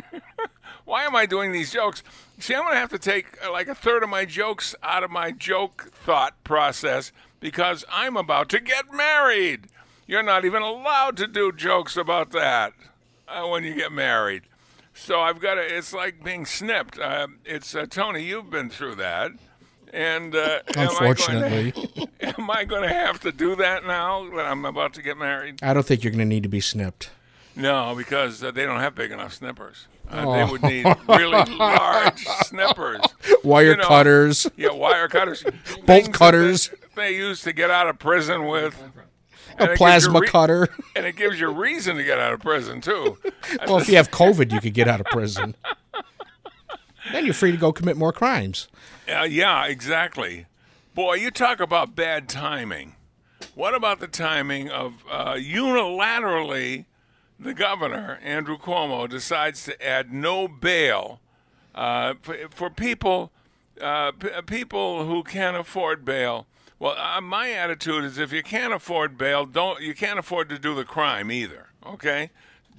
Why 0.84 1.04
am 1.04 1.16
I 1.16 1.26
doing 1.26 1.52
these 1.52 1.72
jokes? 1.72 2.02
See, 2.38 2.54
I'm 2.54 2.62
going 2.62 2.74
to 2.74 2.80
have 2.80 2.90
to 2.90 2.98
take 2.98 3.38
uh, 3.44 3.50
like 3.50 3.68
a 3.68 3.74
third 3.74 4.02
of 4.02 4.08
my 4.08 4.24
jokes 4.24 4.74
out 4.82 5.02
of 5.02 5.10
my 5.10 5.30
joke 5.30 5.90
thought 6.04 6.42
process 6.44 7.12
because 7.40 7.84
I'm 7.90 8.16
about 8.16 8.48
to 8.50 8.60
get 8.60 8.92
married. 8.92 9.68
You're 10.06 10.22
not 10.22 10.44
even 10.44 10.62
allowed 10.62 11.16
to 11.18 11.26
do 11.26 11.52
jokes 11.52 11.96
about 11.96 12.30
that 12.32 12.72
uh, 13.28 13.46
when 13.46 13.64
you 13.64 13.74
get 13.74 13.92
married. 13.92 14.42
So 14.94 15.20
I've 15.20 15.40
got 15.40 15.54
to. 15.54 15.60
It's 15.62 15.92
like 15.92 16.22
being 16.22 16.44
snipped. 16.44 16.98
Uh, 16.98 17.28
it's 17.44 17.74
uh, 17.74 17.86
Tony. 17.88 18.24
You've 18.24 18.50
been 18.50 18.68
through 18.68 18.96
that, 18.96 19.32
and 19.92 20.34
uh, 20.34 20.60
unfortunately, 20.76 21.74
am 22.20 22.50
I 22.50 22.64
going 22.64 22.82
to 22.88 22.94
have 22.94 23.20
to 23.20 23.32
do 23.32 23.54
that 23.56 23.84
now 23.84 24.28
that 24.30 24.46
I'm 24.46 24.64
about 24.64 24.94
to 24.94 25.02
get 25.02 25.18
married? 25.18 25.62
I 25.62 25.74
don't 25.74 25.86
think 25.86 26.02
you're 26.02 26.12
going 26.12 26.20
to 26.20 26.24
need 26.24 26.42
to 26.44 26.48
be 26.48 26.60
snipped. 26.60 27.10
No, 27.54 27.94
because 27.94 28.42
uh, 28.42 28.50
they 28.50 28.64
don't 28.64 28.80
have 28.80 28.94
big 28.94 29.10
enough 29.10 29.34
snippers. 29.34 29.86
Uh, 30.10 30.24
oh. 30.26 30.32
They 30.32 30.50
would 30.50 30.62
need 30.62 30.86
really 31.08 31.54
large 31.56 32.24
snippers, 32.44 33.02
wire 33.44 33.72
you 33.72 33.76
know, 33.76 33.86
cutters. 33.86 34.46
Yeah, 34.56 34.72
wire 34.72 35.08
cutters. 35.08 35.44
Bolt 35.86 36.12
cutters. 36.12 36.70
They, 36.96 37.10
they 37.10 37.16
used 37.16 37.44
to 37.44 37.52
get 37.52 37.70
out 37.70 37.88
of 37.88 37.98
prison 37.98 38.46
with 38.46 38.82
a 39.58 39.76
plasma 39.76 40.20
re- 40.20 40.28
cutter. 40.28 40.68
And 40.96 41.04
it 41.04 41.16
gives 41.16 41.38
you 41.38 41.50
reason 41.50 41.96
to 41.96 42.04
get 42.04 42.18
out 42.18 42.32
of 42.32 42.40
prison, 42.40 42.80
too. 42.80 43.18
well, 43.66 43.78
if 43.78 43.88
you 43.88 43.96
have 43.96 44.10
COVID, 44.10 44.50
you 44.50 44.60
could 44.60 44.74
get 44.74 44.88
out 44.88 45.00
of 45.00 45.06
prison. 45.06 45.54
then 47.12 47.26
you're 47.26 47.34
free 47.34 47.52
to 47.52 47.58
go 47.58 47.72
commit 47.72 47.98
more 47.98 48.12
crimes. 48.12 48.68
Uh, 49.12 49.24
yeah, 49.24 49.66
exactly. 49.66 50.46
Boy, 50.94 51.14
you 51.14 51.30
talk 51.30 51.60
about 51.60 51.94
bad 51.94 52.28
timing. 52.28 52.96
What 53.54 53.74
about 53.74 54.00
the 54.00 54.08
timing 54.08 54.70
of 54.70 55.04
uh, 55.10 55.34
unilaterally 55.34 56.86
the 57.38 57.54
governor, 57.54 58.18
Andrew 58.22 58.56
Cuomo, 58.56 59.08
decides 59.08 59.64
to 59.64 59.86
add 59.86 60.12
no 60.12 60.48
bail 60.48 61.20
uh, 61.74 62.14
for, 62.22 62.36
for, 62.50 62.70
people 62.70 63.32
uh, 63.80 64.12
p- 64.12 64.28
people 64.46 65.06
who 65.06 65.22
can't 65.22 65.56
afford 65.56 66.04
bail 66.04 66.46
well, 66.82 66.96
uh, 66.98 67.20
my 67.20 67.52
attitude 67.52 68.02
is 68.02 68.18
if 68.18 68.32
you 68.32 68.42
can't 68.42 68.72
afford 68.72 69.16
bail, 69.16 69.46
don't 69.46 69.80
you 69.80 69.94
can't 69.94 70.18
afford 70.18 70.48
to 70.48 70.58
do 70.58 70.74
the 70.74 70.84
crime 70.84 71.30
either. 71.30 71.68
Okay, 71.86 72.30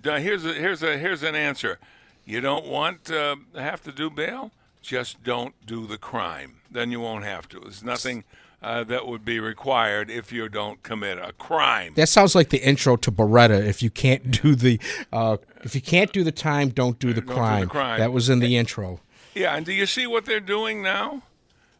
uh, 0.03 0.17
here's 0.17 0.43
a, 0.43 0.53
here's 0.53 0.83
a 0.83 0.97
here's 0.97 1.23
an 1.23 1.35
answer. 1.35 1.79
You 2.25 2.41
don't 2.41 2.65
want 2.65 3.05
to 3.05 3.21
uh, 3.21 3.35
have 3.55 3.81
to 3.83 3.93
do 3.93 4.09
bail, 4.09 4.51
just 4.83 5.23
don't 5.23 5.53
do 5.65 5.87
the 5.87 5.97
crime. 5.97 6.61
Then 6.69 6.91
you 6.91 6.99
won't 6.99 7.23
have 7.23 7.49
to. 7.49 7.59
There's 7.59 7.83
nothing. 7.83 8.23
Uh, 8.61 8.81
that 8.81 9.05
would 9.05 9.25
be 9.25 9.41
required 9.41 10.09
if 10.09 10.31
you 10.31 10.47
don't 10.47 10.81
commit 10.83 11.17
a 11.17 11.33
crime. 11.33 11.91
That 11.95 12.07
sounds 12.07 12.33
like 12.33 12.47
the 12.47 12.65
intro 12.65 12.95
to 12.95 13.11
Baretta. 13.11 13.61
If 13.61 13.83
you 13.83 13.89
can't 13.89 14.31
do 14.41 14.55
the, 14.55 14.79
uh, 15.11 15.35
if 15.63 15.75
you 15.75 15.81
can't 15.81 16.13
do 16.13 16.23
the 16.23 16.31
time, 16.31 16.69
don't 16.69 16.97
do 16.97 17.11
the, 17.11 17.19
don't 17.19 17.35
crime. 17.35 17.59
Do 17.59 17.65
the 17.65 17.71
crime. 17.71 17.99
That 17.99 18.13
was 18.13 18.29
in 18.29 18.39
the 18.39 18.55
intro. 18.55 19.01
Yeah, 19.33 19.53
and 19.53 19.65
do 19.65 19.73
you 19.73 19.85
see 19.85 20.07
what 20.07 20.23
they're 20.23 20.39
doing 20.39 20.81
now? 20.81 21.23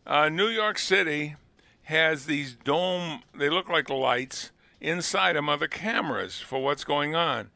Uh, 0.05 0.27
New 0.27 0.47
York 0.47 0.77
City 0.77 1.35
has 1.83 2.25
these 2.25 2.53
dome, 2.53 3.21
they 3.33 3.49
look 3.49 3.69
like 3.69 3.89
lights 3.89 4.51
inside 4.81 5.35
them 5.35 5.49
are 5.49 5.57
the 5.57 5.67
cameras 5.67 6.39
for 6.39 6.61
what's 6.61 6.83
going 6.83 7.15
on. 7.15 7.49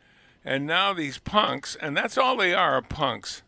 And 0.46 0.66
now 0.66 0.94
these 0.94 1.18
punks, 1.18 1.76
and 1.76 1.96
that's 1.96 2.18
all 2.18 2.38
they 2.38 2.54
are, 2.54 2.76
are 2.76 2.82
punks. 2.82 3.42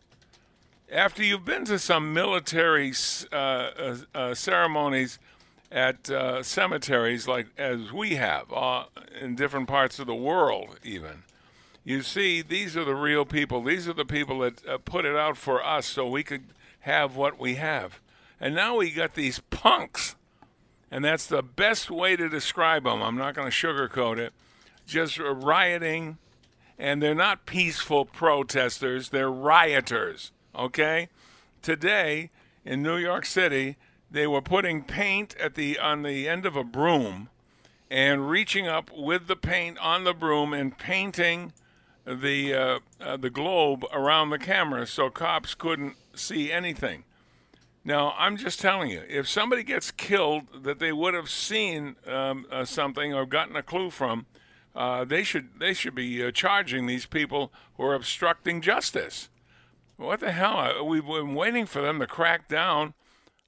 After 0.90 1.22
you've 1.22 1.44
been 1.44 1.64
to 1.66 1.78
some 1.78 2.12
military 2.12 2.92
uh, 3.32 3.36
uh, 3.36 3.96
uh, 4.14 4.34
ceremonies 4.34 5.18
at 5.70 6.10
uh, 6.10 6.42
cemeteries, 6.42 7.28
like 7.28 7.46
as 7.56 7.92
we 7.92 8.16
have 8.16 8.52
uh, 8.52 8.84
in 9.20 9.36
different 9.36 9.68
parts 9.68 9.98
of 9.98 10.06
the 10.06 10.14
world, 10.14 10.80
even, 10.82 11.22
you 11.84 12.02
see 12.02 12.42
these 12.42 12.76
are 12.76 12.84
the 12.84 12.94
real 12.96 13.24
people. 13.24 13.62
These 13.62 13.86
are 13.86 13.92
the 13.92 14.04
people 14.04 14.40
that 14.40 14.66
uh, 14.66 14.78
put 14.78 15.04
it 15.04 15.14
out 15.14 15.36
for 15.36 15.64
us 15.64 15.86
so 15.86 16.08
we 16.08 16.24
could 16.24 16.46
have 16.80 17.14
what 17.14 17.38
we 17.38 17.54
have. 17.54 18.00
And 18.40 18.54
now 18.54 18.76
we 18.76 18.90
got 18.90 19.14
these 19.14 19.38
punks 19.50 20.16
and 20.90 21.04
that's 21.04 21.26
the 21.26 21.42
best 21.42 21.90
way 21.90 22.16
to 22.16 22.28
describe 22.28 22.84
them. 22.84 23.02
I'm 23.02 23.16
not 23.16 23.34
going 23.34 23.48
to 23.48 23.54
sugarcoat 23.54 24.18
it. 24.18 24.32
Just 24.86 25.18
rioting, 25.18 26.18
and 26.78 27.00
they're 27.00 27.14
not 27.14 27.46
peaceful 27.46 28.04
protesters, 28.04 29.10
they're 29.10 29.30
rioters, 29.30 30.32
okay? 30.60 31.08
Today 31.62 32.30
in 32.64 32.82
New 32.82 32.96
York 32.96 33.26
City, 33.26 33.76
they 34.10 34.26
were 34.26 34.42
putting 34.42 34.82
paint 34.82 35.36
at 35.38 35.54
the 35.54 35.78
on 35.78 36.02
the 36.02 36.28
end 36.28 36.46
of 36.46 36.56
a 36.56 36.64
broom 36.64 37.28
and 37.90 38.30
reaching 38.30 38.68
up 38.68 38.90
with 38.96 39.26
the 39.26 39.36
paint 39.36 39.78
on 39.78 40.04
the 40.04 40.14
broom 40.14 40.52
and 40.52 40.78
painting 40.78 41.52
the 42.06 42.54
uh, 42.54 42.78
uh, 43.00 43.16
the 43.16 43.30
globe 43.30 43.84
around 43.92 44.30
the 44.30 44.38
camera 44.38 44.86
so 44.86 45.10
cops 45.10 45.54
couldn't 45.54 45.96
see 46.14 46.50
anything. 46.52 47.04
Now, 47.82 48.14
I'm 48.18 48.36
just 48.36 48.60
telling 48.60 48.90
you, 48.90 49.02
if 49.08 49.26
somebody 49.26 49.62
gets 49.62 49.90
killed 49.90 50.64
that 50.64 50.80
they 50.80 50.92
would 50.92 51.14
have 51.14 51.30
seen 51.30 51.96
um, 52.06 52.46
uh, 52.50 52.66
something 52.66 53.14
or 53.14 53.24
gotten 53.24 53.56
a 53.56 53.62
clue 53.62 53.88
from, 53.88 54.26
uh, 54.74 55.04
they 55.04 55.22
should 55.22 55.58
they 55.58 55.72
should 55.72 55.94
be 55.94 56.24
uh, 56.24 56.30
charging 56.30 56.86
these 56.86 57.06
people 57.06 57.52
who 57.76 57.84
are 57.84 57.94
obstructing 57.94 58.60
justice. 58.60 59.28
What 60.00 60.20
the 60.20 60.32
hell? 60.32 60.82
We've 60.86 61.04
been 61.04 61.34
waiting 61.34 61.66
for 61.66 61.82
them 61.82 61.98
to 61.98 62.06
crack 62.06 62.48
down. 62.48 62.94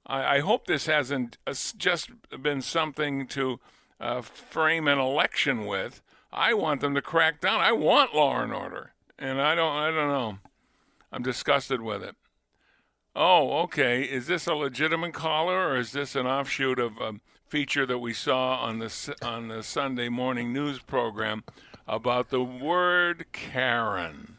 I, 0.05 0.35
I 0.35 0.39
hope 0.41 0.67
this 0.67 0.85
hasn't 0.85 1.39
uh, 1.47 1.55
just 1.75 2.11
been 2.43 2.61
something 2.61 3.25
to 3.29 3.59
uh, 3.99 4.21
frame 4.21 4.87
an 4.87 4.99
election 4.99 5.65
with. 5.65 6.03
I 6.31 6.53
want 6.53 6.81
them 6.81 6.93
to 6.93 7.01
crack 7.01 7.41
down. 7.41 7.59
I 7.59 7.71
want 7.71 8.13
law 8.13 8.39
and 8.39 8.53
order, 8.53 8.93
and 9.17 9.41
I 9.41 9.55
don't. 9.55 9.75
I 9.75 9.89
don't 9.89 10.09
know. 10.09 10.37
I'm 11.11 11.23
disgusted 11.23 11.81
with 11.81 12.03
it. 12.03 12.15
Oh, 13.15 13.61
okay. 13.63 14.03
Is 14.03 14.27
this 14.27 14.45
a 14.45 14.53
legitimate 14.53 15.15
caller, 15.15 15.69
or 15.69 15.77
is 15.77 15.91
this 15.91 16.15
an 16.15 16.27
offshoot 16.27 16.77
of 16.77 16.99
a 17.01 17.15
feature 17.47 17.87
that 17.87 17.97
we 17.97 18.13
saw 18.13 18.57
on 18.57 18.77
the 18.77 19.15
on 19.23 19.47
the 19.47 19.63
Sunday 19.63 20.07
morning 20.07 20.53
news 20.53 20.77
program 20.77 21.45
about 21.87 22.29
the 22.29 22.43
word 22.43 23.25
Karen? 23.31 24.32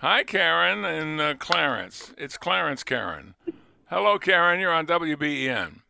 Hi, 0.00 0.24
Karen 0.24 0.84
and 0.84 1.18
uh, 1.20 1.34
Clarence. 1.36 2.12
It's 2.18 2.36
Clarence 2.36 2.84
Karen. 2.84 3.34
Hello, 3.88 4.18
Karen. 4.18 4.60
You're 4.60 4.72
on 4.72 4.86
WBEN. 4.86 5.80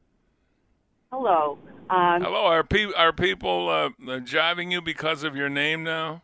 Hello. 1.10 1.58
Um, 1.90 2.22
Hello. 2.22 2.46
Are, 2.46 2.62
pe- 2.62 2.92
are 2.96 3.12
people 3.12 3.68
uh, 3.68 3.88
jiving 4.20 4.70
you 4.70 4.80
because 4.80 5.24
of 5.24 5.34
your 5.34 5.48
name 5.48 5.82
now? 5.82 6.22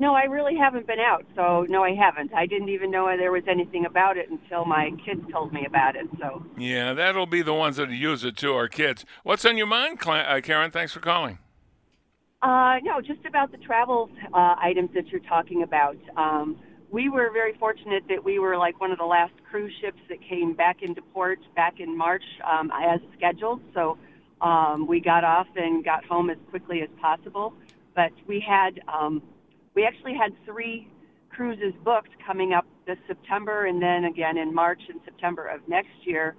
No, 0.00 0.14
I 0.14 0.24
really 0.24 0.56
haven't 0.56 0.88
been 0.88 0.98
out, 0.98 1.24
so 1.36 1.64
no, 1.68 1.84
I 1.84 1.94
haven't. 1.94 2.34
I 2.34 2.46
didn't 2.46 2.70
even 2.70 2.90
know 2.90 3.06
there 3.16 3.30
was 3.30 3.44
anything 3.48 3.86
about 3.86 4.16
it 4.16 4.28
until 4.28 4.64
my 4.64 4.90
kids 5.04 5.22
told 5.30 5.52
me 5.52 5.64
about 5.66 5.94
it. 5.94 6.06
So 6.18 6.44
yeah, 6.58 6.92
that'll 6.92 7.26
be 7.26 7.42
the 7.42 7.54
ones 7.54 7.76
that 7.76 7.90
use 7.90 8.24
it 8.24 8.36
too, 8.36 8.52
our 8.52 8.66
kids. 8.66 9.04
What's 9.22 9.44
on 9.44 9.56
your 9.56 9.68
mind, 9.68 10.00
uh, 10.04 10.40
Karen? 10.40 10.72
Thanks 10.72 10.92
for 10.92 10.98
calling. 10.98 11.38
Uh, 12.42 12.76
no, 12.82 13.00
just 13.00 13.24
about 13.24 13.52
the 13.52 13.58
travel 13.58 14.10
uh, 14.34 14.56
items 14.60 14.90
that 14.94 15.06
you're 15.08 15.20
talking 15.20 15.62
about. 15.62 15.96
Um, 16.16 16.58
we 16.94 17.08
were 17.08 17.30
very 17.32 17.54
fortunate 17.58 18.04
that 18.08 18.22
we 18.22 18.38
were 18.38 18.56
like 18.56 18.80
one 18.80 18.92
of 18.92 18.98
the 18.98 19.04
last 19.04 19.32
cruise 19.50 19.72
ships 19.80 19.98
that 20.08 20.18
came 20.28 20.54
back 20.54 20.76
into 20.80 21.02
port 21.12 21.40
back 21.56 21.80
in 21.80 21.98
March 21.98 22.22
um, 22.48 22.70
as 22.72 23.00
scheduled. 23.16 23.60
So 23.74 23.98
um, 24.40 24.86
we 24.86 25.00
got 25.00 25.24
off 25.24 25.48
and 25.56 25.84
got 25.84 26.04
home 26.04 26.30
as 26.30 26.36
quickly 26.50 26.82
as 26.82 26.88
possible. 27.00 27.52
But 27.96 28.12
we 28.28 28.38
had 28.38 28.80
um, 28.86 29.22
we 29.74 29.84
actually 29.84 30.14
had 30.14 30.32
three 30.46 30.86
cruises 31.30 31.74
booked 31.84 32.10
coming 32.24 32.52
up 32.52 32.64
this 32.86 32.98
September 33.08 33.66
and 33.66 33.82
then 33.82 34.04
again 34.04 34.38
in 34.38 34.54
March 34.54 34.80
and 34.88 35.00
September 35.04 35.48
of 35.48 35.66
next 35.66 35.96
year. 36.04 36.36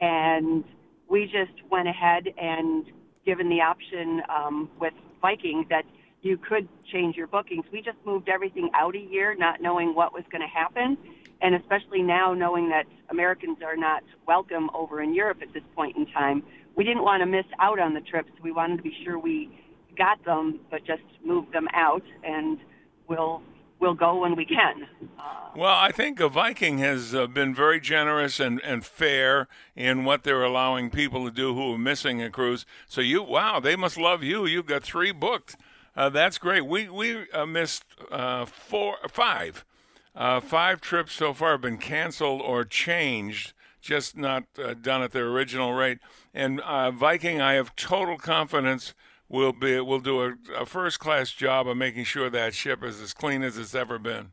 And 0.00 0.62
we 1.10 1.24
just 1.24 1.68
went 1.68 1.88
ahead 1.88 2.28
and 2.40 2.84
given 3.24 3.48
the 3.48 3.60
option 3.60 4.22
um, 4.30 4.70
with 4.80 4.94
Viking 5.20 5.66
that 5.68 5.84
you 6.26 6.36
could 6.36 6.68
change 6.92 7.16
your 7.16 7.28
bookings. 7.28 7.64
We 7.72 7.80
just 7.80 7.98
moved 8.04 8.28
everything 8.28 8.70
out 8.74 8.94
a 8.96 8.98
year, 8.98 9.34
not 9.36 9.62
knowing 9.62 9.94
what 9.94 10.12
was 10.12 10.24
going 10.30 10.42
to 10.42 10.48
happen. 10.48 10.98
And 11.40 11.54
especially 11.54 12.02
now, 12.02 12.34
knowing 12.34 12.68
that 12.70 12.84
Americans 13.10 13.58
are 13.62 13.76
not 13.76 14.02
welcome 14.26 14.68
over 14.74 15.02
in 15.02 15.14
Europe 15.14 15.38
at 15.42 15.52
this 15.52 15.62
point 15.74 15.96
in 15.96 16.06
time, 16.06 16.42
we 16.74 16.82
didn't 16.84 17.04
want 17.04 17.20
to 17.22 17.26
miss 17.26 17.46
out 17.60 17.78
on 17.78 17.94
the 17.94 18.00
trips. 18.00 18.30
We 18.42 18.52
wanted 18.52 18.78
to 18.78 18.82
be 18.82 18.94
sure 19.04 19.18
we 19.18 19.50
got 19.96 20.22
them, 20.24 20.60
but 20.70 20.84
just 20.84 21.02
moved 21.24 21.52
them 21.52 21.68
out, 21.72 22.02
and 22.24 22.58
we'll 23.08 23.42
we'll 23.78 23.94
go 23.94 24.20
when 24.20 24.34
we 24.36 24.46
can. 24.46 24.86
Uh, 25.18 25.50
Well, 25.54 25.74
I 25.74 25.92
think 25.92 26.18
a 26.18 26.30
Viking 26.30 26.78
has 26.78 27.14
uh, 27.14 27.26
been 27.26 27.54
very 27.54 27.78
generous 27.78 28.40
and, 28.40 28.58
and 28.64 28.84
fair 28.84 29.48
in 29.74 30.04
what 30.06 30.24
they're 30.24 30.42
allowing 30.42 30.88
people 30.88 31.26
to 31.26 31.30
do 31.30 31.54
who 31.54 31.74
are 31.74 31.78
missing 31.78 32.22
a 32.22 32.30
cruise. 32.30 32.64
So 32.86 33.02
you, 33.02 33.22
wow, 33.22 33.60
they 33.60 33.76
must 33.76 33.98
love 33.98 34.22
you. 34.22 34.46
You've 34.46 34.66
got 34.66 34.82
three 34.82 35.12
booked. 35.12 35.56
Uh, 35.96 36.10
that's 36.10 36.36
great. 36.36 36.66
We 36.66 36.88
we 36.88 37.30
uh, 37.30 37.46
missed 37.46 37.84
uh, 38.10 38.44
four, 38.44 38.96
five, 39.10 39.64
uh, 40.14 40.40
five 40.40 40.80
trips 40.80 41.14
so 41.14 41.32
far 41.32 41.52
have 41.52 41.62
been 41.62 41.78
canceled 41.78 42.42
or 42.42 42.64
changed, 42.64 43.54
just 43.80 44.16
not 44.16 44.44
uh, 44.62 44.74
done 44.74 45.02
at 45.02 45.12
their 45.12 45.28
original 45.28 45.72
rate. 45.72 45.98
And 46.34 46.60
uh, 46.60 46.90
Viking, 46.90 47.40
I 47.40 47.54
have 47.54 47.74
total 47.76 48.18
confidence 48.18 48.94
will 49.28 49.54
be 49.54 49.80
will 49.80 50.00
do 50.00 50.22
a, 50.22 50.34
a 50.54 50.66
first 50.66 51.00
class 51.00 51.30
job 51.32 51.66
of 51.66 51.78
making 51.78 52.04
sure 52.04 52.28
that 52.28 52.54
ship 52.54 52.84
is 52.84 53.00
as 53.00 53.14
clean 53.14 53.42
as 53.42 53.56
it's 53.56 53.74
ever 53.74 53.98
been. 53.98 54.32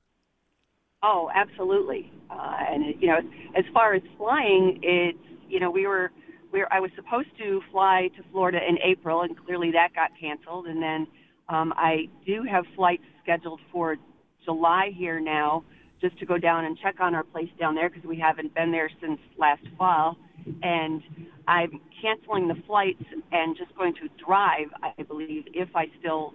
Oh, 1.01 1.29
absolutely. 1.33 2.11
And 2.29 2.95
you 3.01 3.07
know, 3.07 3.19
as 3.55 3.65
far 3.73 3.93
as 3.93 4.01
flying, 4.17 4.79
it's 4.83 5.17
you 5.47 5.61
know 5.61 5.71
we 5.71 5.87
were 5.87 6.11
we 6.51 6.59
were, 6.59 6.73
I 6.73 6.81
was 6.81 6.91
supposed 6.95 7.29
to 7.37 7.61
fly 7.71 8.09
to 8.17 8.23
Florida 8.31 8.59
in 8.67 8.77
April, 8.83 9.21
and 9.21 9.37
clearly 9.45 9.71
that 9.71 9.93
got 9.95 10.11
canceled. 10.19 10.67
And 10.67 10.81
then 10.81 11.07
um, 11.49 11.73
I 11.75 12.09
do 12.25 12.43
have 12.43 12.65
flights 12.75 13.03
scheduled 13.21 13.61
for 13.71 13.97
July 14.45 14.91
here 14.95 15.19
now, 15.19 15.63
just 16.01 16.17
to 16.19 16.25
go 16.25 16.37
down 16.37 16.65
and 16.65 16.77
check 16.77 16.99
on 16.99 17.15
our 17.15 17.23
place 17.23 17.49
down 17.59 17.75
there 17.75 17.89
because 17.89 18.03
we 18.03 18.17
haven't 18.17 18.53
been 18.53 18.71
there 18.71 18.89
since 19.01 19.19
last 19.37 19.63
fall. 19.77 20.17
And 20.61 21.01
I'm 21.47 21.79
canceling 22.01 22.47
the 22.47 22.61
flights 22.67 23.03
and 23.31 23.55
just 23.55 23.73
going 23.75 23.93
to 23.95 24.09
drive, 24.23 24.67
I 24.81 25.03
believe, 25.03 25.45
if 25.53 25.69
I 25.75 25.87
still 25.99 26.33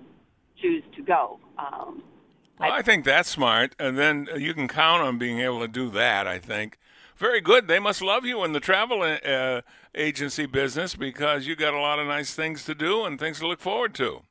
choose 0.61 0.83
to 0.97 1.03
go. 1.03 1.39
Um, 1.59 2.03
Well, 2.59 2.73
I 2.73 2.83
think 2.83 3.05
that's 3.05 3.29
smart, 3.29 3.77
and 3.79 3.99
then 3.99 4.29
you 4.37 4.55
can 4.55 4.69
count 4.69 5.03
on 5.03 5.19
being 5.19 5.41
able 5.41 5.61
to 5.61 5.69
do 5.69 5.91
that. 5.91 6.27
I 6.27 6.39
think 6.39 6.79
very 7.17 7.41
good. 7.41 7.69
They 7.69 7.79
must 7.79 8.01
love 8.01 8.25
you 8.25 8.45
in 8.45 8.53
the 8.53 8.61
travel 8.61 9.03
uh, 9.03 9.61
agency 9.95 10.47
business 10.47 10.95
because 10.95 11.47
you 11.47 11.57
got 11.57 11.75
a 11.75 11.81
lot 11.81 11.99
of 11.99 12.07
nice 12.07 12.35
things 12.35 12.65
to 12.65 12.75
do 12.75 13.05
and 13.05 13.19
things 13.19 13.41
to 13.41 13.47
look 13.47 13.61
forward 13.61 13.95
to. 13.97 14.23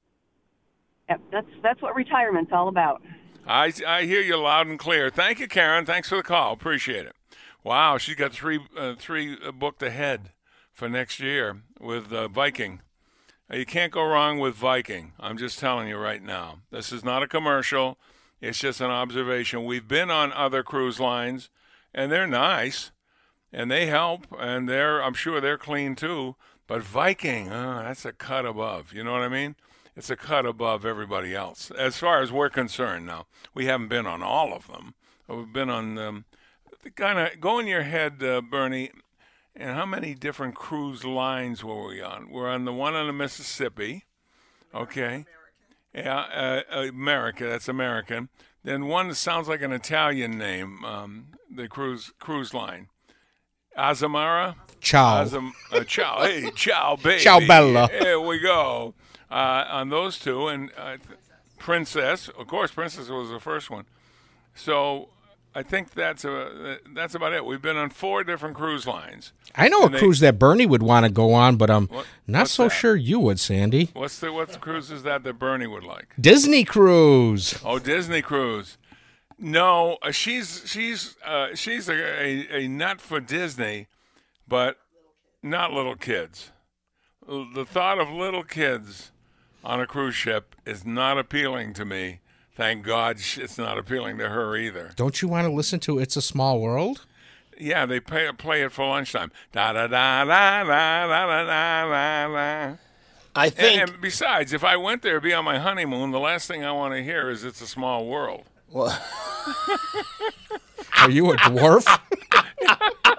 That's 1.08 1.48
that's 1.64 1.82
what 1.82 1.96
retirement's 1.96 2.52
all 2.52 2.68
about. 2.68 3.02
I, 3.46 3.72
I 3.88 4.04
hear 4.04 4.22
you 4.22 4.38
loud 4.38 4.68
and 4.68 4.78
clear. 4.78 5.10
Thank 5.10 5.40
you, 5.40 5.48
Karen. 5.48 5.86
Thanks 5.86 6.10
for 6.10 6.18
the 6.18 6.24
call. 6.24 6.52
Appreciate 6.52 7.06
it. 7.06 7.16
Wow, 7.64 7.98
she's 7.98 8.16
got 8.16 8.34
three 8.34 8.60
uh, 8.78 8.96
three 8.98 9.38
booked 9.52 9.84
ahead 9.84 10.32
for 10.72 10.90
next 10.90 11.20
year 11.20 11.62
with 11.80 12.12
uh, 12.12 12.28
Viking. 12.28 12.82
You 13.52 13.66
can't 13.66 13.94
go 13.94 14.04
wrong 14.04 14.40
with 14.40 14.56
Viking. 14.56 15.14
I'm 15.20 15.38
just 15.38 15.60
telling 15.60 15.88
you 15.88 15.98
right 15.98 16.22
now. 16.22 16.60
This 16.70 16.92
is 16.92 17.06
not 17.06 17.24
a 17.24 17.28
commercial. 17.28 17.98
It's 18.42 18.60
just 18.60 18.82
an 18.82 18.92
observation. 18.92 19.64
We've 19.64 19.88
been 19.88 20.12
on 20.12 20.34
other 20.34 20.64
cruise 20.64 21.00
lines, 21.00 21.50
and 21.94 22.12
they're 22.12 22.28
nice, 22.28 22.92
and 23.54 23.72
they 23.72 23.86
help, 23.86 24.28
and 24.38 24.68
they're 24.68 25.02
I'm 25.02 25.14
sure 25.14 25.40
they're 25.40 25.58
clean 25.58 25.96
too. 25.96 26.36
But 26.68 26.84
Viking, 26.84 27.50
uh, 27.50 27.84
that's 27.84 28.04
a 28.04 28.12
cut 28.12 28.46
above. 28.46 28.94
You 28.94 29.06
know 29.06 29.14
what 29.14 29.22
I 29.22 29.30
mean? 29.30 29.56
It's 29.98 30.12
a 30.12 30.16
cut 30.16 30.46
above 30.46 30.86
everybody 30.86 31.34
else, 31.34 31.72
as 31.72 31.98
far 31.98 32.22
as 32.22 32.32
we're 32.32 32.52
concerned. 32.52 33.08
Now 33.08 33.26
we 33.56 33.66
haven't 33.66 33.88
been 33.88 34.06
on 34.06 34.22
all 34.22 34.54
of 34.54 34.68
them. 34.68 34.94
We've 35.28 35.52
been 35.52 35.72
on 35.72 35.98
um, 35.98 36.26
kind 36.96 37.18
of 37.18 37.42
go 37.42 37.58
in 37.58 37.66
your 37.66 37.82
head, 37.82 38.22
uh, 38.24 38.42
Bernie. 38.42 38.92
And 39.56 39.76
how 39.76 39.88
many 39.88 40.14
different 40.14 40.54
cruise 40.54 41.04
lines 41.04 41.64
were 41.64 41.88
we 41.88 42.00
on? 42.00 42.30
We're 42.30 42.48
on 42.48 42.66
the 42.66 42.74
one 42.74 42.94
on 42.94 43.08
the 43.08 43.14
Mississippi. 43.14 44.06
Okay. 44.72 45.26
Yeah, 45.96 46.64
uh, 46.70 46.82
America. 46.90 47.46
That's 47.48 47.68
American. 47.68 48.30
Then 48.64 48.86
one 48.86 49.08
that 49.08 49.16
sounds 49.16 49.48
like 49.48 49.64
an 49.64 49.72
Italian 49.72 50.38
name. 50.38 50.86
Um, 50.86 51.30
the 51.50 51.68
cruise 51.68 52.14
cruise 52.20 52.54
line. 52.54 52.90
Azamara. 53.76 54.58
Ciao. 54.80 55.24
Azam, 55.24 55.54
uh, 55.72 55.84
ciao. 55.86 56.22
Hey, 56.22 56.52
ciao, 56.56 56.98
baby. 56.98 57.20
Ciao, 57.20 57.40
Bella. 57.40 57.90
Here 57.90 58.20
we 58.20 58.38
go. 58.38 58.94
Uh, 59.30 59.66
on 59.70 59.90
those 59.90 60.18
two, 60.20 60.48
and 60.48 60.72
uh, 60.78 60.98
Princess. 61.60 62.30
Of 62.30 62.48
course, 62.48 62.72
Princess 62.72 63.10
was 63.10 63.30
the 63.30 63.40
first 63.40 63.70
one. 63.70 63.86
So 64.56 65.10
I 65.54 65.64
think 65.64 65.92
that's 65.94 66.24
a, 66.24 66.78
that's 66.94 67.14
about 67.14 67.34
it. 67.34 67.46
We've 67.46 67.62
been 67.62 67.76
on 67.78 67.90
four 67.90 68.24
different 68.24 68.56
cruise 68.56 68.88
lines. 68.88 69.34
I 69.56 69.68
know 69.68 69.84
a 69.84 69.90
they- 69.90 69.98
cruise 70.00 70.20
that 70.22 70.40
Bernie 70.40 70.66
would 70.66 70.82
want 70.84 71.06
to 71.06 71.12
go 71.12 71.34
on, 71.34 71.58
but 71.58 71.70
I'm 71.70 71.88
What- 71.88 72.06
not 72.26 72.48
so 72.48 72.64
that? 72.66 72.70
sure 72.70 72.96
you 72.96 73.20
would, 73.20 73.40
Sandy. 73.40 73.90
What's 73.94 74.20
the 74.20 74.32
what 74.32 74.60
cruise 74.62 74.92
is 74.92 75.04
that 75.04 75.24
that 75.24 75.34
Bernie 75.34 75.68
would 75.68 75.84
like? 75.84 76.14
Disney 76.20 76.64
cruise. 76.64 77.60
Oh, 77.66 77.80
Disney 77.80 78.22
cruise. 78.22 78.78
No, 79.40 79.98
uh, 80.02 80.12
she's 80.12 80.64
she's 80.66 81.16
uh, 81.26 81.50
she's 81.54 81.90
a, 81.90 81.94
a, 81.94 82.64
a 82.64 82.68
nut 82.68 83.00
for 83.02 83.20
Disney, 83.20 83.88
but 84.48 84.78
not 85.44 85.74
little 85.74 85.96
kids. 85.96 86.52
The 87.28 87.66
thought 87.66 88.00
of 88.00 88.10
little 88.10 88.44
kids 88.44 89.12
on 89.68 89.82
a 89.82 89.86
cruise 89.86 90.16
ship 90.16 90.56
is 90.66 90.86
not 90.86 91.18
appealing 91.20 91.74
to 91.74 91.84
me. 91.84 92.22
Thank 92.56 92.84
God 92.84 93.18
it's 93.38 93.58
not 93.58 93.78
appealing 93.78 94.18
to 94.18 94.30
her 94.30 94.56
either. 94.56 94.92
Don't 94.96 95.22
you 95.22 95.28
want 95.28 95.46
to 95.46 95.54
listen 95.54 95.80
to 95.82 96.00
It's 96.00 96.16
a 96.16 96.22
Small 96.22 96.60
World? 96.60 97.06
Yeah, 97.60 97.86
they 97.86 98.00
play, 98.00 98.32
play 98.38 98.62
it 98.64 98.72
for 98.72 98.88
lunchtime. 98.88 99.32
Da 99.52 99.74
da 99.74 99.88
da 99.88 100.24
da 100.26 100.64
da 100.64 100.64
da 100.64 101.08
da 101.08 101.44
da 101.44 101.90
da 101.90 102.28
da. 102.28 102.76
I 103.36 103.50
think. 103.50 103.82
And, 103.82 103.90
and 103.92 104.02
besides, 104.02 104.54
if 104.54 104.64
I 104.64 104.78
went 104.78 105.02
there 105.02 105.16
to 105.16 105.22
be 105.22 105.34
on 105.34 105.44
my 105.44 105.60
honeymoon, 105.60 106.12
the 106.12 106.20
last 106.20 106.48
thing 106.48 106.64
I 106.64 106.72
want 106.72 106.94
to 106.94 107.04
hear 107.04 107.30
is 107.30 107.44
"It's 107.44 107.62
a 107.62 107.68
Small 107.68 108.06
World." 108.06 108.44
well, 108.72 109.00
Are 111.00 111.10
you 111.10 111.32
a 111.32 111.38
dwarf? 111.38 111.86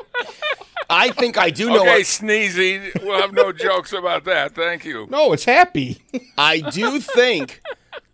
I 0.91 1.11
think 1.11 1.37
I 1.37 1.51
do 1.51 1.69
know. 1.69 1.81
Okay, 1.81 1.99
What, 1.99 2.03
sneezy. 2.03 3.05
We'll 3.05 3.21
have 3.21 3.33
no 3.33 3.53
jokes 3.67 3.93
about 3.93 4.25
that. 4.25 4.55
Thank 4.55 4.85
you. 4.85 5.07
no, 5.11 5.33
it's 5.33 5.45
happy. 5.45 6.01
I 6.39 6.61
do 6.61 6.99
think 7.01 7.61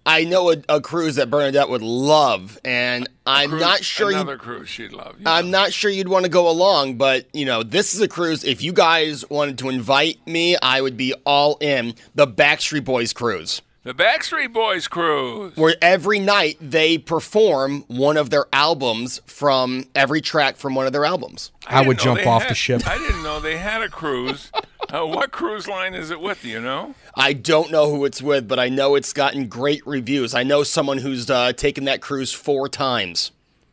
I 0.06 0.24
know 0.24 0.50
a, 0.50 0.56
a 0.68 0.80
cruise 0.80 1.14
that 1.16 1.30
Bernadette 1.30 1.68
would 1.68 1.82
love, 1.82 2.58
and 2.64 3.08
I'm 3.26 3.50
Cruise- 3.50 3.62
not 3.62 3.84
sure 3.84 4.10
you. 4.10 4.16
Another 4.16 4.37
cruise 4.37 4.68
she'd 4.68 4.92
love. 4.92 5.16
You 5.18 5.24
I'm 5.26 5.50
know. 5.50 5.58
not 5.60 5.72
sure 5.72 5.90
you'd 5.90 6.08
want 6.08 6.24
to 6.24 6.30
go 6.30 6.48
along, 6.50 6.96
but 6.96 7.26
you 7.32 7.44
know, 7.46 7.62
this 7.62 7.94
is 7.94 8.00
a 8.00 8.08
cruise. 8.08 8.44
If 8.44 8.60
you 8.62 8.72
guys 8.72 9.28
wanted 9.30 9.56
to 9.58 9.68
invite 9.68 10.26
me, 10.26 10.56
I 10.60 10.80
would 10.80 10.96
be 10.96 11.14
all 11.24 11.56
in. 11.60 11.94
The 12.14 12.26
Backstreet 12.26 12.84
Boys 12.84 13.12
cruise, 13.12 13.62
The 13.85 13.92
Backstreet 13.92 14.51
Boys 14.51 14.88
cruise. 14.88 15.55
where 15.59 15.77
every 15.83 16.18
night 16.18 16.57
they 16.59 16.97
perform 16.97 17.85
one 17.87 18.16
of 18.16 18.31
their 18.31 18.47
albums 18.51 19.20
from 19.27 19.85
every 19.94 20.23
track 20.23 20.57
from 20.57 20.75
one 20.75 20.87
of 20.87 20.94
their 20.94 21.05
albums. 21.05 21.53
I 21.66 21.87
would 21.87 21.99
jump 21.99 22.27
off 22.27 22.44
had- 22.44 22.51
the 22.51 22.55
ship. 22.55 22.87
I 22.87 22.97
didn't 22.97 23.23
know 23.23 23.40
they 23.40 23.59
had 23.59 23.83
a 23.83 23.90
cruise. 23.90 24.51
uh, 24.88 25.07
what 25.07 25.33
cruise 25.33 25.68
line 25.68 25.92
is 25.92 26.11
it 26.11 26.18
with? 26.18 26.40
Do 26.40 26.49
you 26.49 26.62
know? 26.62 26.94
I 27.14 27.35
don't 27.35 27.70
know 27.70 27.90
who 27.90 28.07
it's 28.07 28.23
with, 28.23 28.49
but 28.49 28.59
I 28.59 28.70
know 28.70 28.94
it's 28.94 29.12
gotten 29.12 29.49
great 29.49 29.87
reviews. 29.87 30.35
I 30.35 30.44
know 30.44 30.62
someone 30.62 30.97
who's 30.97 31.29
uh, 31.29 31.53
taken 31.53 31.85
that 31.85 32.01
cruise 32.01 32.33
four 32.33 32.70
times. 32.70 33.33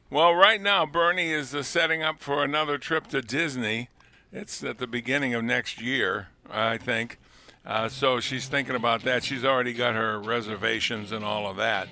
Well, 0.10 0.34
right 0.34 0.60
now 0.60 0.86
Bernie 0.86 1.32
is 1.32 1.56
uh, 1.56 1.64
setting 1.64 2.04
up 2.04 2.20
for 2.20 2.44
another 2.44 2.78
trip 2.78 3.08
to 3.08 3.22
Disney. 3.22 3.88
It's 4.34 4.62
at 4.62 4.78
the 4.78 4.88
beginning 4.88 5.34
of 5.34 5.46
next 5.46 5.82
year, 5.82 6.28
I 6.50 6.78
think. 6.78 7.18
Uh, 7.66 7.88
so 7.88 8.20
she's 8.20 8.48
thinking 8.48 8.76
about 8.76 9.04
that. 9.04 9.24
She's 9.24 9.46
already 9.46 9.74
got 9.74 9.96
her 9.96 10.20
reservations 10.20 11.12
and 11.12 11.24
all 11.24 11.48
of 11.48 11.58
that. 11.58 11.88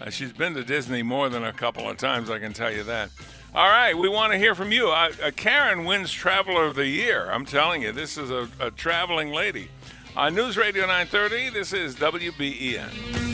Uh, 0.00 0.10
she's 0.10 0.32
been 0.32 0.54
to 0.54 0.64
Disney 0.64 1.02
more 1.02 1.28
than 1.28 1.44
a 1.44 1.52
couple 1.52 1.88
of 1.88 1.96
times, 1.96 2.30
I 2.30 2.38
can 2.38 2.52
tell 2.52 2.72
you 2.72 2.82
that. 2.84 3.10
All 3.54 3.68
right, 3.68 3.96
we 3.96 4.08
want 4.08 4.32
to 4.32 4.38
hear 4.38 4.54
from 4.54 4.72
you. 4.72 4.88
Uh, 4.88 5.12
uh, 5.22 5.30
Karen 5.30 5.84
wins 5.84 6.10
Traveler 6.10 6.64
of 6.64 6.74
the 6.74 6.86
Year. 6.86 7.30
I'm 7.30 7.46
telling 7.46 7.82
you, 7.82 7.92
this 7.92 8.18
is 8.18 8.30
a, 8.30 8.48
a 8.58 8.70
traveling 8.72 9.30
lady. 9.30 9.68
On 10.16 10.34
News 10.34 10.56
Radio 10.56 10.82
930, 10.86 11.50
this 11.50 11.72
is 11.72 11.94
WBEN. 11.96 13.33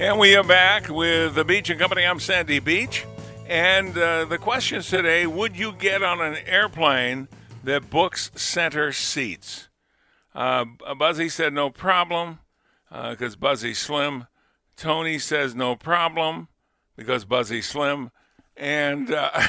And 0.00 0.18
we 0.18 0.34
are 0.34 0.42
back 0.42 0.88
with 0.88 1.36
the 1.36 1.44
Beach 1.44 1.70
and 1.70 1.78
Company. 1.78 2.04
I'm 2.04 2.18
Sandy 2.18 2.58
Beach. 2.58 3.06
And 3.46 3.96
uh, 3.96 4.24
the 4.24 4.38
questions 4.38 4.88
today 4.88 5.24
would 5.24 5.56
you 5.56 5.70
get 5.70 6.02
on 6.02 6.20
an 6.20 6.36
airplane 6.46 7.28
that 7.62 7.90
books 7.90 8.32
center 8.34 8.90
seats? 8.90 9.68
Uh, 10.34 10.64
Buzzy 10.98 11.28
said 11.28 11.52
no 11.52 11.70
problem 11.70 12.40
because 12.90 13.36
Buzzy 13.36 13.72
Slim. 13.72 14.26
Tony 14.76 15.16
says 15.20 15.54
no 15.54 15.76
problem 15.76 16.48
because 16.96 17.24
Buzzy 17.24 17.62
Slim. 17.62 18.10
And, 18.56 19.12
uh, 19.12 19.46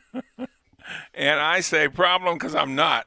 and 1.14 1.38
I 1.38 1.60
say 1.60 1.88
problem 1.88 2.38
because 2.38 2.54
I'm 2.54 2.74
not. 2.74 3.06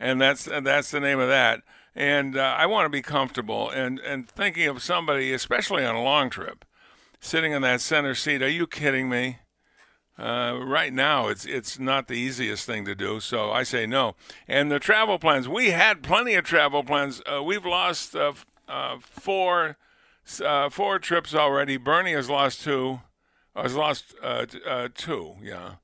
And 0.00 0.20
that's, 0.20 0.46
that's 0.46 0.90
the 0.90 0.98
name 0.98 1.20
of 1.20 1.28
that. 1.28 1.62
And 1.94 2.36
uh, 2.36 2.54
I 2.56 2.66
want 2.66 2.86
to 2.86 2.90
be 2.90 3.02
comfortable 3.02 3.68
and, 3.68 3.98
and 3.98 4.28
thinking 4.28 4.68
of 4.68 4.82
somebody, 4.82 5.32
especially 5.32 5.84
on 5.84 5.96
a 5.96 6.02
long 6.02 6.30
trip, 6.30 6.64
sitting 7.20 7.52
in 7.52 7.62
that 7.62 7.80
center 7.80 8.14
seat. 8.14 8.42
Are 8.42 8.48
you 8.48 8.66
kidding 8.66 9.08
me? 9.08 9.38
Uh, 10.20 10.58
right 10.62 10.92
now, 10.92 11.28
it's 11.28 11.46
it's 11.46 11.78
not 11.78 12.06
the 12.06 12.14
easiest 12.14 12.66
thing 12.66 12.84
to 12.84 12.94
do, 12.94 13.20
so 13.20 13.50
I 13.50 13.62
say 13.62 13.86
no. 13.86 14.16
And 14.46 14.70
the 14.70 14.78
travel 14.78 15.18
plans, 15.18 15.48
we 15.48 15.70
had 15.70 16.02
plenty 16.02 16.34
of 16.34 16.44
travel 16.44 16.84
plans. 16.84 17.22
Uh, 17.24 17.42
we've 17.42 17.64
lost 17.64 18.14
uh, 18.14 18.34
uh, 18.68 18.98
four 19.00 19.78
uh, 20.44 20.68
four 20.68 20.98
trips 20.98 21.34
already. 21.34 21.78
Bernie 21.78 22.12
has 22.12 22.28
lost 22.28 22.62
two, 22.62 23.00
has 23.56 23.74
lost 23.74 24.14
two, 24.94 25.36
yeah, 25.42 25.76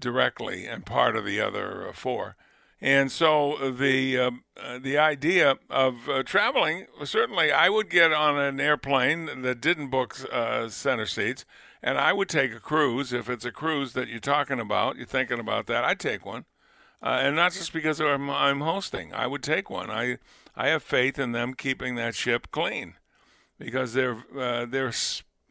directly, 0.00 0.64
and 0.64 0.86
part 0.86 1.14
of 1.14 1.26
the 1.26 1.38
other 1.38 1.90
four. 1.92 2.36
And 2.80 3.10
so 3.10 3.72
the 3.72 4.18
uh, 4.18 4.30
uh, 4.56 4.78
the 4.78 4.98
idea 4.98 5.56
of 5.68 6.08
uh, 6.08 6.22
traveling 6.22 6.86
certainly, 7.04 7.50
I 7.50 7.68
would 7.68 7.90
get 7.90 8.12
on 8.12 8.38
an 8.38 8.60
airplane 8.60 9.42
that 9.42 9.60
didn't 9.60 9.88
book 9.88 10.16
uh, 10.32 10.68
center 10.68 11.06
seats, 11.06 11.44
and 11.82 11.98
I 11.98 12.12
would 12.12 12.28
take 12.28 12.52
a 12.52 12.60
cruise 12.60 13.12
if 13.12 13.28
it's 13.28 13.44
a 13.44 13.50
cruise 13.50 13.94
that 13.94 14.08
you're 14.08 14.20
talking 14.20 14.60
about. 14.60 14.96
You're 14.96 15.06
thinking 15.06 15.40
about 15.40 15.66
that. 15.66 15.84
I'd 15.84 15.98
take 15.98 16.24
one, 16.24 16.44
uh, 17.02 17.18
and 17.20 17.34
not 17.34 17.52
just 17.52 17.72
because 17.72 18.00
I'm, 18.00 18.30
I'm 18.30 18.60
hosting. 18.60 19.12
I 19.12 19.26
would 19.26 19.42
take 19.42 19.68
one. 19.68 19.90
I 19.90 20.18
I 20.54 20.68
have 20.68 20.84
faith 20.84 21.18
in 21.18 21.32
them 21.32 21.54
keeping 21.54 21.96
that 21.96 22.14
ship 22.14 22.52
clean 22.52 22.94
because 23.58 23.92
they're 23.92 24.18
uh, 24.38 24.66
they're 24.66 24.92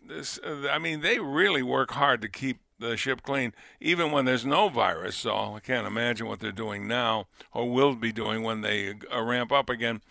uh, 0.10 0.68
I 0.70 0.80
mean 0.80 1.02
they 1.02 1.20
really 1.20 1.64
work 1.64 1.92
hard 1.92 2.22
to 2.22 2.30
keep 2.30 2.60
the 2.80 2.98
ship 2.98 3.22
clean 3.22 3.54
even 3.80 4.12
when 4.12 4.26
there's 4.26 4.46
no 4.46 4.70
virus. 4.70 5.16
So 5.16 5.56
I 5.56 5.60
can't 5.60 5.88
imagine 5.88 6.28
what 6.28 6.40
they're 6.40 6.52
doing 6.52 6.88
now 6.88 7.28
or 7.54 7.70
will 7.70 7.96
be 7.96 8.12
doing 8.12 8.44
when 8.44 8.62
they 8.62 8.96
uh, 9.14 9.22
ramp 9.22 9.52
up 9.52 9.70
again. 9.70 10.02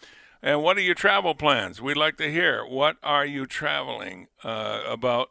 And 0.43 0.63
what 0.63 0.77
are 0.77 0.83
your 0.83 0.95
travel 0.95 1.35
plans? 1.35 1.81
We'd 1.81 1.97
like 1.97 2.17
to 2.19 2.31
hear. 2.31 2.65
What 2.65 2.99
are 3.03 3.27
you 3.27 3.47
traveling 3.47 4.29
uh, 4.45 4.83
about? 4.87 5.31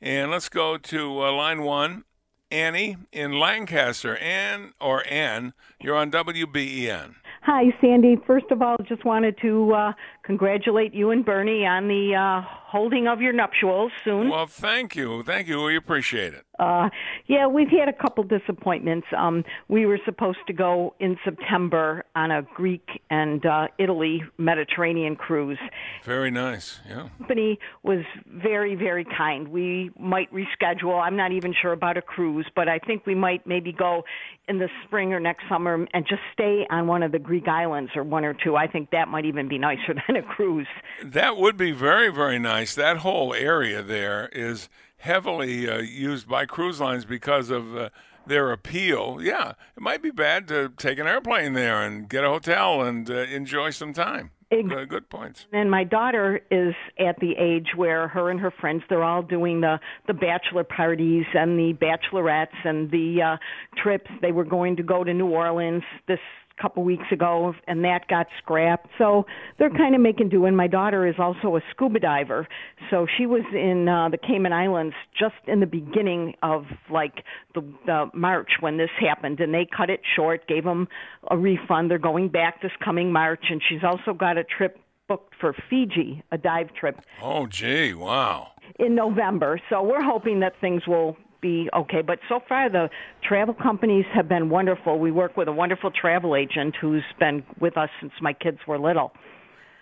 And 0.00 0.30
let's 0.30 0.48
go 0.48 0.76
to 0.78 1.22
uh, 1.22 1.32
line 1.32 1.62
one. 1.62 2.04
Annie 2.50 2.96
in 3.12 3.38
Lancaster. 3.38 4.16
Ann 4.16 4.72
or 4.80 5.06
Ann 5.06 5.52
you're 5.80 5.96
on 5.96 6.10
WBEN 6.10 7.14
Hi, 7.42 7.72
Sandy. 7.80 8.16
First 8.26 8.46
of 8.50 8.60
all, 8.60 8.76
just 8.86 9.04
wanted 9.04 9.38
to 9.40 9.72
uh, 9.72 9.92
congratulate 10.24 10.92
you 10.92 11.10
and 11.10 11.24
Bernie 11.24 11.64
on 11.64 11.88
the 11.88 12.14
uh, 12.14 12.42
holding 12.70 13.08
of 13.08 13.20
your 13.20 13.32
nuptials 13.32 13.90
soon. 14.04 14.28
well 14.28 14.46
thank 14.46 14.94
you 14.94 15.22
thank 15.24 15.48
you 15.48 15.62
we 15.62 15.76
appreciate 15.76 16.32
it 16.34 16.44
Uh, 16.60 16.90
yeah, 17.26 17.46
we've 17.46 17.70
had 17.80 17.88
a 17.88 17.92
couple 18.04 18.22
disappointments. 18.22 19.06
Um, 19.16 19.44
we 19.68 19.86
were 19.86 19.98
supposed 20.04 20.42
to 20.46 20.52
go 20.52 20.94
in 21.00 21.16
September 21.24 22.04
on 22.14 22.30
a 22.30 22.42
Greek 22.42 22.86
and 23.08 23.40
uh, 23.46 23.68
Italy 23.78 24.22
Mediterranean 24.36 25.16
cruise. 25.16 25.62
very 26.04 26.30
nice 26.30 26.80
yeah 26.86 27.08
company 27.30 27.58
was 27.82 28.04
very, 28.26 28.74
very 28.74 29.04
kind. 29.04 29.48
We 29.48 29.90
might 29.98 30.28
reschedule. 30.32 31.00
I'm 31.00 31.16
not 31.16 31.32
even 31.32 31.54
sure 31.60 31.72
about 31.72 31.96
a 31.96 32.02
cruise, 32.02 32.46
but 32.54 32.68
I 32.68 32.78
think 32.78 33.06
we 33.06 33.14
might 33.14 33.46
maybe 33.46 33.72
go 33.72 34.04
in 34.48 34.58
the 34.58 34.68
spring 34.84 35.12
or 35.14 35.20
next 35.20 35.44
summer 35.48 35.86
and 35.94 36.06
just 36.08 36.22
stay 36.32 36.66
on 36.70 36.86
one 36.88 37.02
of 37.02 37.12
the 37.12 37.18
Greek 37.18 37.46
islands 37.46 37.92
or 37.94 38.02
one 38.02 38.24
or 38.24 38.34
two. 38.34 38.56
I 38.56 38.66
think 38.66 38.90
that 38.90 39.08
might 39.08 39.24
even 39.24 39.48
be 39.48 39.58
nicer 39.58 39.94
than 40.06 40.16
a 40.16 40.22
cruise. 40.22 40.66
That 41.04 41.36
would 41.36 41.56
be 41.56 41.72
very, 41.72 42.10
very 42.12 42.38
nice. 42.38 42.59
That 42.74 42.98
whole 42.98 43.34
area 43.34 43.82
there 43.82 44.28
is 44.32 44.68
heavily 44.98 45.68
uh, 45.68 45.78
used 45.78 46.28
by 46.28 46.46
cruise 46.46 46.80
lines 46.80 47.04
because 47.04 47.50
of 47.50 47.76
uh, 47.76 47.88
their 48.26 48.52
appeal. 48.52 49.18
Yeah, 49.20 49.54
it 49.76 49.82
might 49.82 50.02
be 50.02 50.10
bad 50.10 50.46
to 50.48 50.70
take 50.76 50.98
an 50.98 51.06
airplane 51.06 51.54
there 51.54 51.82
and 51.82 52.08
get 52.08 52.24
a 52.24 52.28
hotel 52.28 52.82
and 52.82 53.10
uh, 53.10 53.14
enjoy 53.14 53.70
some 53.70 53.92
time. 53.92 54.30
Uh, 54.52 54.84
good 54.84 55.08
points. 55.08 55.46
And 55.52 55.70
my 55.70 55.84
daughter 55.84 56.40
is 56.50 56.74
at 56.98 57.16
the 57.20 57.36
age 57.38 57.68
where 57.76 58.08
her 58.08 58.30
and 58.30 58.40
her 58.40 58.50
friends 58.50 58.82
they're 58.88 59.04
all 59.04 59.22
doing 59.22 59.60
the 59.60 59.78
the 60.08 60.12
bachelor 60.12 60.64
parties 60.64 61.24
and 61.34 61.56
the 61.56 61.72
bachelorettes 61.74 62.64
and 62.64 62.90
the 62.90 63.22
uh 63.22 63.36
trips. 63.80 64.10
They 64.20 64.32
were 64.32 64.44
going 64.44 64.74
to 64.76 64.82
go 64.82 65.04
to 65.04 65.14
New 65.14 65.28
Orleans 65.28 65.84
this 66.08 66.18
couple 66.60 66.82
weeks 66.84 67.06
ago 67.12 67.54
and 67.66 67.84
that 67.84 68.06
got 68.08 68.26
scrapped. 68.38 68.88
So 68.98 69.26
they're 69.58 69.70
kind 69.70 69.94
of 69.94 70.00
making 70.00 70.28
do 70.28 70.44
and 70.46 70.56
my 70.56 70.66
daughter 70.66 71.06
is 71.06 71.14
also 71.18 71.56
a 71.56 71.60
scuba 71.70 72.00
diver. 72.00 72.46
So 72.90 73.06
she 73.16 73.26
was 73.26 73.42
in 73.52 73.88
uh 73.88 74.08
the 74.10 74.18
Cayman 74.18 74.52
Islands 74.52 74.94
just 75.18 75.34
in 75.46 75.60
the 75.60 75.66
beginning 75.66 76.34
of 76.42 76.64
like 76.90 77.24
the 77.54 77.62
the 77.86 78.10
March 78.14 78.50
when 78.60 78.76
this 78.76 78.90
happened 79.00 79.40
and 79.40 79.54
they 79.54 79.66
cut 79.76 79.90
it 79.90 80.00
short, 80.16 80.46
gave 80.48 80.64
them 80.64 80.88
a 81.30 81.36
refund. 81.38 81.90
They're 81.90 81.98
going 81.98 82.28
back 82.28 82.62
this 82.62 82.72
coming 82.84 83.12
March 83.12 83.44
and 83.50 83.60
she's 83.68 83.82
also 83.84 84.12
got 84.12 84.36
a 84.36 84.44
trip 84.44 84.78
booked 85.08 85.34
for 85.40 85.54
Fiji, 85.68 86.22
a 86.30 86.38
dive 86.38 86.72
trip 86.78 87.00
Oh, 87.20 87.46
gee, 87.46 87.94
wow. 87.94 88.52
in 88.78 88.94
November. 88.94 89.60
So 89.68 89.82
we're 89.82 90.02
hoping 90.02 90.40
that 90.40 90.52
things 90.60 90.86
will 90.86 91.16
be 91.40 91.68
okay. 91.74 92.02
But 92.02 92.18
so 92.28 92.40
far, 92.48 92.70
the 92.70 92.88
travel 93.26 93.54
companies 93.54 94.04
have 94.14 94.28
been 94.28 94.50
wonderful. 94.50 94.98
We 94.98 95.10
work 95.10 95.36
with 95.36 95.48
a 95.48 95.52
wonderful 95.52 95.90
travel 95.90 96.36
agent 96.36 96.76
who's 96.80 97.04
been 97.18 97.42
with 97.60 97.76
us 97.76 97.88
since 98.00 98.12
my 98.20 98.32
kids 98.32 98.58
were 98.66 98.78
little. 98.78 99.12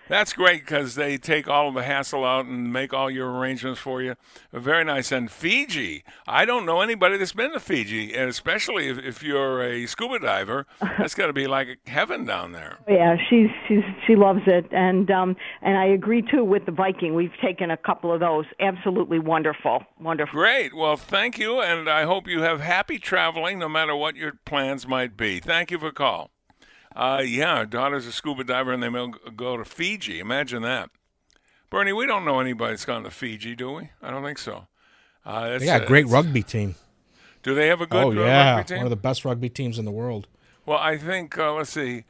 That's 0.09 0.33
great 0.33 0.63
because 0.63 0.95
they 0.95 1.19
take 1.19 1.49
all 1.49 1.69
of 1.69 1.75
the 1.75 1.83
hassle 1.83 2.25
out 2.25 2.47
and 2.47 2.73
make 2.73 2.95
all 2.95 3.11
your 3.11 3.31
arrangements 3.31 3.79
for 3.79 4.01
you. 4.03 4.17
Very 4.53 4.85
nice. 4.85 5.13
And 5.13 5.31
Fiji, 5.31 6.03
I 6.27 6.45
don't 6.45 6.65
know 6.65 6.81
anybody 6.81 7.19
that's 7.19 7.33
been 7.33 7.53
to 7.53 7.61
Fiji, 7.61 8.15
and 8.15 8.29
especially 8.29 8.89
if, 8.89 8.99
if 8.99 9.23
you're 9.23 9.63
a 9.63 9.87
scuba 9.87 10.19
diver, 10.19 10.67
that's 10.81 11.15
got 11.15 11.27
to 11.27 11.33
be 11.33 11.47
like 11.47 11.87
heaven 11.87 12.25
down 12.25 12.53
there. 12.53 12.79
Yeah, 12.89 13.17
she's 13.29 13.51
she's 13.67 13.85
she 14.07 14.17
loves 14.17 14.43
it, 14.47 14.67
and 14.73 15.11
um 15.11 15.37
and 15.61 15.77
I 15.77 15.87
agree 15.87 16.23
too 16.23 16.45
with 16.45 16.65
the 16.65 16.73
Viking. 16.73 17.15
We've 17.15 17.37
taken 17.43 17.71
a 17.71 17.77
couple 17.77 18.13
of 18.13 18.21
those. 18.21 18.47
Absolutely 18.61 19.19
wonderful, 19.19 19.85
wonderful. 20.01 20.39
Great. 20.39 20.75
Well, 20.75 20.97
thank 20.97 21.39
you, 21.39 21.61
and 21.61 21.89
I 21.89 22.05
hope 22.05 22.27
you 22.27 22.43
have 22.43 22.61
happy 22.61 22.99
traveling 22.99 23.59
no 23.59 23.69
matter 23.69 23.95
what 23.95 24.17
your 24.17 24.33
plans 24.45 24.87
might 24.87 25.17
be. 25.17 25.41
Thank 25.41 25.71
you 25.71 25.79
for 25.79 25.93
call. 25.93 26.31
Uh, 26.97 27.23
yeah, 27.25 27.55
our 27.55 27.67
daughter's 27.67 28.07
a 28.07 28.13
scuba 28.13 28.45
diver, 28.45 28.73
and 28.73 28.83
they 28.83 28.89
may 28.89 29.11
go 29.37 29.57
to 29.57 29.65
Fiji. 29.65 30.19
Imagine 30.21 30.63
that. 30.63 30.91
Bernie, 31.71 31.93
we 31.93 32.07
don't 32.07 32.25
know 32.25 32.41
anybody 32.41 32.73
that's 32.73 32.85
gone 32.85 33.03
to 33.05 33.11
Fiji, 33.11 33.55
do 33.55 33.73
we? 33.73 33.91
I 34.03 34.11
don't 34.11 34.25
think 34.25 34.39
so. 34.39 34.67
Uh, 35.25 35.59
They 35.59 35.67
got 35.67 35.83
a 35.83 35.87
great 35.87 36.07
rugby 36.07 36.43
team. 36.43 36.75
Do 37.43 37.55
they 37.55 37.69
have 37.69 37.81
a 37.81 37.87
good 37.87 38.05
oh 38.05 38.11
yeah, 38.11 38.63
one 38.77 38.85
of 38.85 38.91
the 38.91 38.97
best 38.97 39.25
rugby 39.25 39.49
teams 39.49 39.79
in 39.79 39.85
the 39.85 39.91
world. 39.91 40.27
Well, 40.67 40.79
I 40.79 40.97
think 40.99 41.39
uh, 41.39 41.53
let's 41.55 41.71
see. 41.71 42.05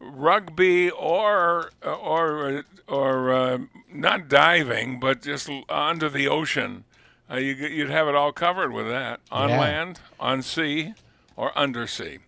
rugby 0.00 0.90
or 0.90 1.70
or 1.82 2.64
or 2.86 3.32
uh, 3.32 3.58
not 3.90 4.28
diving, 4.28 5.00
but 5.00 5.22
just 5.22 5.48
under 5.68 6.08
the 6.10 6.28
ocean. 6.28 6.84
Uh, 7.30 7.36
you, 7.36 7.54
you'd 7.54 7.88
have 7.90 8.06
it 8.08 8.14
all 8.14 8.32
covered 8.32 8.72
with 8.72 8.86
that 8.88 9.20
on 9.30 9.48
Yeah. 9.48 9.60
land, 9.60 10.00
on 10.20 10.42
sea, 10.42 10.92
or 11.36 11.56
undersea. 11.56 12.18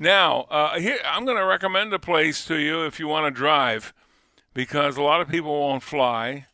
Now, 0.00 0.42
uh, 0.42 0.78
here 0.78 0.98
I'm 1.04 1.24
going 1.24 1.38
to 1.38 1.44
recommend 1.44 1.92
a 1.92 1.98
place 1.98 2.44
to 2.46 2.56
you 2.56 2.84
if 2.84 3.00
you 3.00 3.08
want 3.08 3.26
to 3.26 3.36
drive, 3.36 3.92
because 4.54 4.96
a 4.96 5.02
lot 5.02 5.20
of 5.20 5.28
people 5.28 5.58
won't 5.58 5.82
fly, 5.82 6.46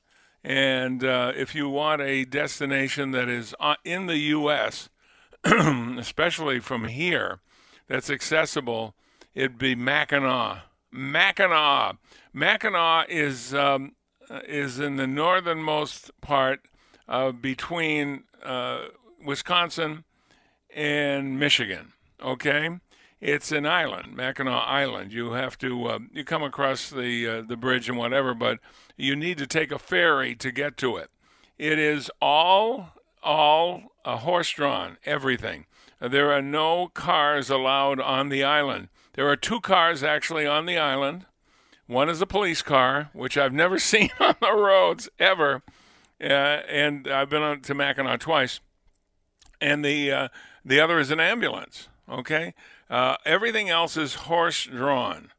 and 0.43 1.05
uh, 1.05 1.33
if 1.37 1.55
you 1.55 1.69
want 1.69 2.01
a 2.01 2.25
destination 2.25 3.11
that 3.11 3.29
is 3.29 3.55
uh, 3.61 3.75
in 3.85 4.07
the 4.07 4.17
U.S., 4.17 4.89
especially 5.45 6.59
from 6.59 6.89
here, 6.89 7.41
that's 7.87 8.09
accessible, 8.09 8.95
it'd 9.35 9.59
be 9.59 9.75
Mackinac. 9.75 10.63
Mackinac. 10.91 11.97
Mackinac 12.33 13.11
is 13.11 13.53
um, 13.53 13.93
uh, 14.31 14.41
is 14.49 14.79
in 14.79 14.97
the 14.97 15.07
northernmost 15.07 16.11
part 16.23 16.61
uh, 17.09 17.31
between 17.31 18.25
Wisconsin 19.23 20.05
and 20.75 21.39
Michigan. 21.39 21.93
Okay, 22.23 22.71
it's 23.25 23.51
an 23.53 23.65
island, 23.65 24.15
Mackinac 24.15 24.65
Island. 24.67 25.11
You 25.11 25.33
have 25.33 25.57
to 25.59 25.87
uh, 25.87 25.99
you 26.13 26.25
come 26.25 26.43
across 26.43 26.91
the 26.91 27.27
uh, 27.27 27.43
the 27.43 27.57
bridge 27.57 27.89
and 27.89 27.97
whatever, 27.97 28.35
but 28.35 28.59
you 28.99 29.17
need 29.17 29.39
to 29.39 29.47
take 29.47 29.73
a 29.73 29.79
ferry 29.79 30.35
to 30.37 30.53
get 30.53 30.77
to 30.79 30.99
it. 30.99 31.09
It 31.57 31.79
is 31.79 32.11
all 32.21 32.91
all 33.23 33.95
uh, 34.05 34.19
horse 34.19 34.51
drawn, 34.51 34.99
everything. 35.07 35.65
There 36.01 36.33
are 36.33 36.43
no 36.43 36.89
cars 36.89 37.49
allowed 37.49 37.99
on 37.99 38.29
the 38.29 38.45
island. 38.45 38.89
There 39.15 39.27
are 39.31 39.37
two 39.37 39.61
cars 39.61 40.03
actually 40.03 40.47
on 40.47 40.67
the 40.67 40.77
island. 40.77 41.25
One 41.87 42.11
is 42.11 42.21
a 42.21 42.27
police 42.27 42.61
car, 42.61 43.09
which 43.15 43.39
I've 43.39 43.55
never 43.55 43.79
seen 43.93 44.11
on 44.21 44.35
the 44.39 44.53
roads 44.53 45.09
ever, 45.19 45.63
uh, 46.21 46.27
and 46.69 47.09
I've 47.09 47.31
been 47.31 47.63
to 47.63 47.75
Mackinac 47.75 48.21
twice. 48.21 48.61
And 49.63 49.83
the 49.83 50.13
uh, 50.13 50.29
the 50.63 50.79
other 50.79 50.99
is 50.99 51.11
an 51.11 51.21
ambulance. 51.21 51.89
Okay, 52.07 52.53
uh, 52.95 53.17
everything 53.25 53.69
else 53.71 53.97
is 54.05 54.15
horse 54.31 54.65
drawn, 54.65 55.31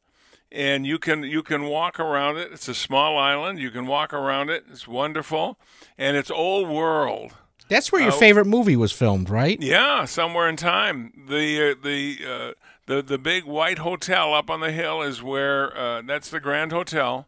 and 0.51 0.85
you 0.85 0.97
can 0.99 1.23
you 1.23 1.41
can 1.43 1.61
walk 1.65 1.99
around 1.99 2.37
it. 2.37 2.51
It's 2.51 2.67
a 2.67 2.75
small 2.75 3.17
island. 3.17 3.59
You 3.59 3.71
can 3.71 3.85
walk 3.87 4.13
around 4.13 4.49
it. 4.49 4.65
It's 4.71 4.87
wonderful, 4.87 5.57
and 5.97 6.17
it's 6.17 6.31
old 6.31 6.67
world. 6.69 7.31
That's 7.67 7.91
where 7.91 8.01
your 8.01 8.11
Uh, 8.13 8.17
favorite 8.27 8.45
movie 8.47 8.75
was 8.75 8.91
filmed, 8.91 9.27
right? 9.29 9.59
Yeah, 9.61 10.05
somewhere 10.05 10.47
in 10.49 10.55
time. 10.55 11.25
The 11.29 11.71
uh, 11.71 11.75
the 11.83 12.17
uh, 12.33 12.51
the 12.85 13.01
the 13.01 13.17
big 13.17 13.43
white 13.45 13.79
hotel 13.79 14.33
up 14.35 14.49
on 14.49 14.59
the 14.59 14.71
hill 14.71 15.01
is 15.01 15.23
where 15.23 15.75
uh, 15.75 16.01
that's 16.05 16.29
the 16.29 16.39
Grand 16.39 16.71
Hotel. 16.71 17.27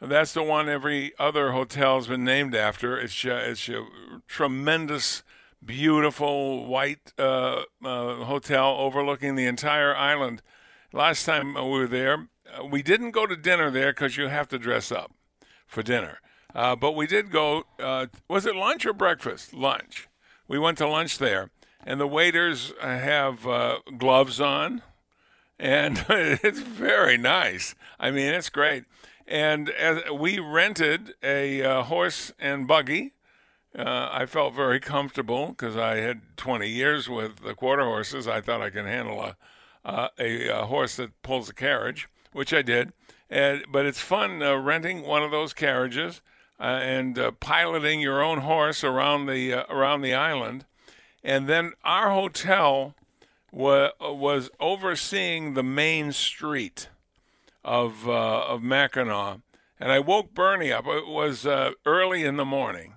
That's 0.00 0.32
the 0.34 0.42
one 0.42 0.68
every 0.68 1.12
other 1.18 1.52
hotel's 1.52 2.06
been 2.08 2.24
named 2.24 2.54
after. 2.54 2.96
It's 2.98 3.14
ju- 3.14 3.32
it's 3.50 3.68
a 3.68 3.84
tremendous, 4.28 5.23
beautiful 5.64 6.66
white 6.66 7.12
uh, 7.18 7.62
uh, 7.84 8.16
hotel 8.24 8.76
overlooking 8.78 9.34
the 9.34 9.46
entire 9.46 9.96
island. 9.96 10.42
Last 10.92 11.24
time 11.24 11.54
we 11.54 11.60
were 11.62 11.86
there, 11.86 12.28
uh, 12.52 12.64
we 12.64 12.82
didn't 12.82 13.12
go 13.12 13.26
to 13.26 13.36
dinner 13.36 13.70
there 13.70 13.92
because 13.92 14.16
you 14.16 14.28
have 14.28 14.48
to 14.48 14.58
dress 14.58 14.92
up 14.92 15.12
for 15.66 15.82
dinner. 15.82 16.20
Uh, 16.54 16.76
but 16.76 16.92
we 16.92 17.06
did 17.06 17.30
go. 17.30 17.64
Uh, 17.80 18.06
was 18.28 18.46
it 18.46 18.54
lunch 18.54 18.86
or 18.86 18.92
breakfast? 18.92 19.52
Lunch. 19.52 20.08
We 20.46 20.58
went 20.58 20.78
to 20.78 20.88
lunch 20.88 21.18
there, 21.18 21.50
and 21.84 21.98
the 21.98 22.06
waiters 22.06 22.72
have 22.80 23.46
uh, 23.46 23.78
gloves 23.98 24.40
on, 24.40 24.82
and 25.58 26.04
it's 26.08 26.60
very 26.60 27.18
nice. 27.18 27.74
I 27.98 28.10
mean, 28.10 28.32
it's 28.32 28.50
great. 28.50 28.84
And 29.26 29.72
we 30.12 30.38
rented 30.38 31.14
a 31.22 31.82
horse 31.82 32.32
and 32.38 32.68
buggy. 32.68 33.14
Uh, 33.76 34.08
I 34.12 34.26
felt 34.26 34.54
very 34.54 34.78
comfortable 34.78 35.48
because 35.48 35.76
I 35.76 35.96
had 35.96 36.20
20 36.36 36.68
years 36.68 37.08
with 37.08 37.40
the 37.40 37.54
quarter 37.54 37.84
horses. 37.84 38.28
I 38.28 38.40
thought 38.40 38.62
I 38.62 38.70
could 38.70 38.86
handle 38.86 39.20
a 39.20 39.36
uh, 39.84 40.08
a, 40.18 40.48
a 40.48 40.66
horse 40.66 40.96
that 40.96 41.22
pulls 41.22 41.48
a 41.48 41.54
carriage, 41.54 42.08
which 42.32 42.54
I 42.54 42.62
did. 42.62 42.92
And, 43.28 43.64
but 43.70 43.86
it's 43.86 44.00
fun 44.00 44.42
uh, 44.42 44.56
renting 44.56 45.02
one 45.02 45.22
of 45.22 45.30
those 45.30 45.52
carriages 45.52 46.22
uh, 46.58 46.62
and 46.62 47.18
uh, 47.18 47.32
piloting 47.32 48.00
your 48.00 48.22
own 48.22 48.38
horse 48.38 48.82
around 48.82 49.26
the 49.26 49.70
around 49.70 50.02
the 50.02 50.14
island. 50.14 50.64
And 51.22 51.48
then 51.48 51.72
our 51.84 52.10
hotel 52.10 52.94
wa- 53.50 53.92
was 54.00 54.50
overseeing 54.60 55.54
the 55.54 55.62
main 55.62 56.12
street 56.12 56.88
of 57.64 58.08
of 58.08 58.62
Mackinac, 58.62 59.40
and 59.80 59.90
I 59.90 59.98
woke 59.98 60.34
Bernie 60.34 60.72
up. 60.72 60.86
It 60.86 61.06
was 61.06 61.46
early 61.86 62.24
in 62.24 62.36
the 62.36 62.44
morning, 62.44 62.93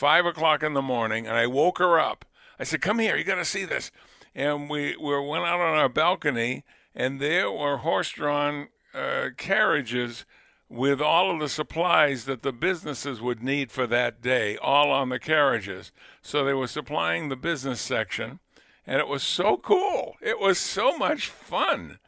five 0.00 0.24
o'clock 0.24 0.62
in 0.62 0.72
the 0.72 0.80
morning, 0.80 1.26
and 1.26 1.36
I 1.36 1.46
woke 1.46 1.78
her 1.78 2.00
up. 2.00 2.24
I 2.58 2.64
said, 2.64 2.80
"Come 2.80 2.98
here, 3.00 3.16
you 3.16 3.24
got 3.24 3.34
to 3.34 3.44
see 3.44 3.66
this." 3.66 3.92
And 4.34 4.70
we 4.70 4.96
we 4.96 5.20
went 5.20 5.44
out 5.44 5.60
on 5.60 5.76
our 5.76 5.90
balcony, 5.90 6.64
and 6.94 7.20
there 7.20 7.50
were 7.52 7.78
horse-drawn 7.78 8.68
uh, 8.94 9.26
carriages 9.36 10.24
with 10.70 11.02
all 11.02 11.30
of 11.30 11.40
the 11.40 11.48
supplies 11.50 12.24
that 12.24 12.42
the 12.42 12.52
businesses 12.52 13.20
would 13.20 13.42
need 13.42 13.70
for 13.70 13.86
that 13.88 14.22
day, 14.22 14.56
all 14.56 14.90
on 14.90 15.10
the 15.10 15.18
carriages. 15.18 15.92
So 16.22 16.44
they 16.44 16.54
were 16.54 16.68
supplying 16.68 17.28
the 17.28 17.36
business 17.36 17.80
section, 17.80 18.38
and 18.86 19.00
it 19.00 19.08
was 19.08 19.22
so 19.22 19.58
cool. 19.58 20.14
It 20.22 20.40
was 20.40 20.58
so 20.58 20.96
much 20.96 21.28
fun. 21.28 21.98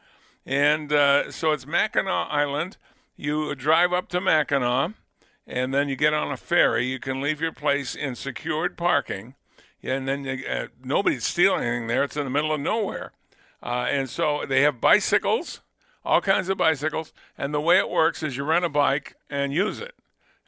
And 0.45 0.91
uh, 0.91 1.31
so 1.31 1.51
it's 1.51 1.67
Mackinac 1.67 2.27
Island. 2.31 2.77
You 3.15 3.53
drive 3.53 3.93
up 3.93 4.07
to 4.09 4.19
Mackinac, 4.19 4.93
and 5.47 5.73
then 5.73 5.89
you 5.89 5.95
get 5.95 6.13
on 6.13 6.31
a 6.31 6.37
ferry. 6.37 6.85
You 6.85 6.99
can 6.99 7.21
leave 7.21 7.41
your 7.41 7.51
place 7.51 7.95
in 7.95 8.15
secured 8.15 8.77
parking, 8.77 9.35
and 9.81 10.07
then 10.07 10.23
you, 10.23 10.43
uh, 10.49 10.67
nobody's 10.83 11.25
stealing 11.25 11.63
anything 11.63 11.87
there. 11.87 12.03
It's 12.03 12.17
in 12.17 12.23
the 12.23 12.29
middle 12.29 12.53
of 12.53 12.61
nowhere. 12.61 13.11
Uh, 13.61 13.87
and 13.89 14.09
so 14.09 14.43
they 14.47 14.61
have 14.61 14.81
bicycles, 14.81 15.61
all 16.03 16.21
kinds 16.21 16.49
of 16.49 16.57
bicycles. 16.57 17.13
And 17.37 17.53
the 17.53 17.61
way 17.61 17.77
it 17.77 17.89
works 17.89 18.21
is 18.23 18.35
you 18.35 18.43
rent 18.43 18.65
a 18.65 18.69
bike 18.69 19.15
and 19.29 19.53
use 19.53 19.79
it 19.79 19.95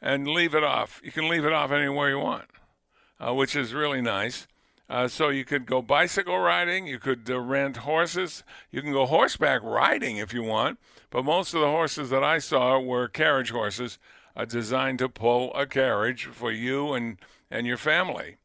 and 0.02 0.28
leave 0.28 0.54
it 0.54 0.64
off. 0.64 1.00
You 1.02 1.12
can 1.12 1.28
leave 1.28 1.44
it 1.44 1.52
off 1.52 1.70
anywhere 1.70 2.10
you 2.10 2.18
want, 2.18 2.46
uh, 3.18 3.34
which 3.34 3.56
is 3.56 3.72
really 3.72 4.02
nice. 4.02 4.46
Uh, 4.88 5.08
so 5.08 5.30
you 5.30 5.44
could 5.44 5.66
go 5.66 5.82
bicycle 5.82 6.38
riding, 6.38 6.86
you 6.86 6.98
could 6.98 7.28
uh, 7.28 7.40
rent 7.40 7.78
horses, 7.78 8.44
you 8.70 8.80
can 8.80 8.92
go 8.92 9.04
horseback 9.04 9.60
riding 9.64 10.16
if 10.18 10.32
you 10.32 10.44
want. 10.44 10.78
But 11.10 11.24
most 11.24 11.54
of 11.54 11.60
the 11.60 11.66
horses 11.66 12.10
that 12.10 12.22
I 12.22 12.38
saw 12.38 12.78
were 12.78 13.08
carriage 13.08 13.50
horses 13.50 13.98
designed 14.44 14.98
to 14.98 15.08
pull 15.08 15.54
a 15.54 15.66
carriage 15.66 16.26
for 16.26 16.52
you 16.52 16.92
and, 16.92 17.18
and 17.50 17.66
your 17.66 17.78
family. 17.78 18.36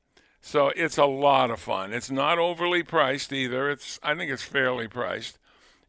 So 0.42 0.70
it's 0.76 0.98
a 0.98 1.06
lot 1.06 1.52
of 1.52 1.60
fun. 1.60 1.94
It's 1.94 2.10
not 2.10 2.40
overly 2.40 2.82
priced 2.82 3.32
either. 3.32 3.70
It's 3.70 4.00
I 4.02 4.16
think 4.16 4.32
it's 4.32 4.44
fairly 4.44 4.88
priced. 4.88 5.38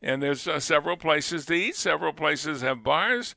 And 0.03 0.23
there's 0.23 0.49
uh, 0.49 0.61
several 0.61 0.97
places 0.97 1.47
to 1.47 1.55
eat. 1.55 1.77
Several 1.77 2.13
places 2.13 2.61
have 2.61 2.83
bars, 2.83 3.35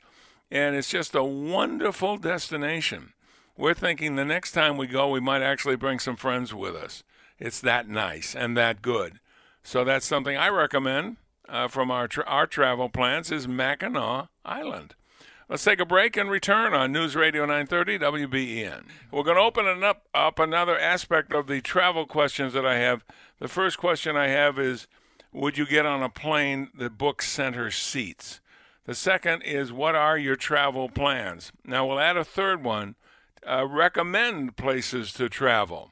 and 0.49 0.75
it's 0.75 0.89
just 0.89 1.13
a 1.13 1.23
wonderful 1.23 2.17
destination. 2.17 3.13
We're 3.55 3.75
thinking 3.75 4.15
the 4.15 4.25
next 4.25 4.51
time 4.51 4.75
we 4.75 4.87
go, 4.87 5.09
we 5.09 5.21
might 5.21 5.41
actually 5.41 5.77
bring 5.77 5.99
some 5.99 6.17
friends 6.17 6.53
with 6.53 6.75
us. 6.75 7.03
It's 7.39 7.61
that 7.61 7.87
nice 7.87 8.35
and 8.35 8.57
that 8.57 8.81
good. 8.81 9.19
So 9.63 9.83
that's 9.83 10.05
something 10.05 10.35
I 10.35 10.49
recommend 10.49 11.17
uh, 11.47 11.67
from 11.67 11.91
our 11.91 12.07
tra- 12.07 12.25
our 12.25 12.47
travel 12.47 12.89
plans 12.89 13.31
is 13.31 13.47
Mackinac 13.47 14.27
Island. 14.43 14.95
Let's 15.47 15.63
take 15.63 15.79
a 15.79 15.85
break 15.85 16.17
and 16.17 16.27
return 16.27 16.73
on 16.73 16.91
News 16.91 17.15
Radio 17.15 17.45
930 17.45 17.99
WBEN. 17.99 18.85
We're 19.11 19.21
going 19.21 19.37
to 19.37 19.43
open 19.43 19.67
it 19.67 19.83
up, 19.83 20.07
up 20.11 20.39
another 20.39 20.75
aspect 20.75 21.31
of 21.33 21.45
the 21.45 21.61
travel 21.61 22.07
questions 22.07 22.53
that 22.53 22.65
I 22.65 22.77
have. 22.77 23.05
The 23.39 23.47
first 23.47 23.77
question 23.77 24.17
I 24.17 24.29
have 24.29 24.57
is 24.57 24.87
Would 25.31 25.59
you 25.59 25.67
get 25.67 25.85
on 25.85 26.01
a 26.01 26.09
plane 26.09 26.69
that 26.79 26.97
books 26.97 27.29
center 27.29 27.69
seats? 27.69 28.41
The 28.87 28.95
second 28.95 29.43
is 29.43 29.71
What 29.71 29.93
are 29.93 30.17
your 30.17 30.35
travel 30.35 30.89
plans? 30.89 31.51
Now, 31.63 31.85
we'll 31.85 31.99
add 31.99 32.17
a 32.17 32.25
third 32.25 32.63
one 32.63 32.95
uh, 33.47 33.67
recommend 33.67 34.57
places 34.57 35.13
to 35.13 35.29
travel, 35.29 35.91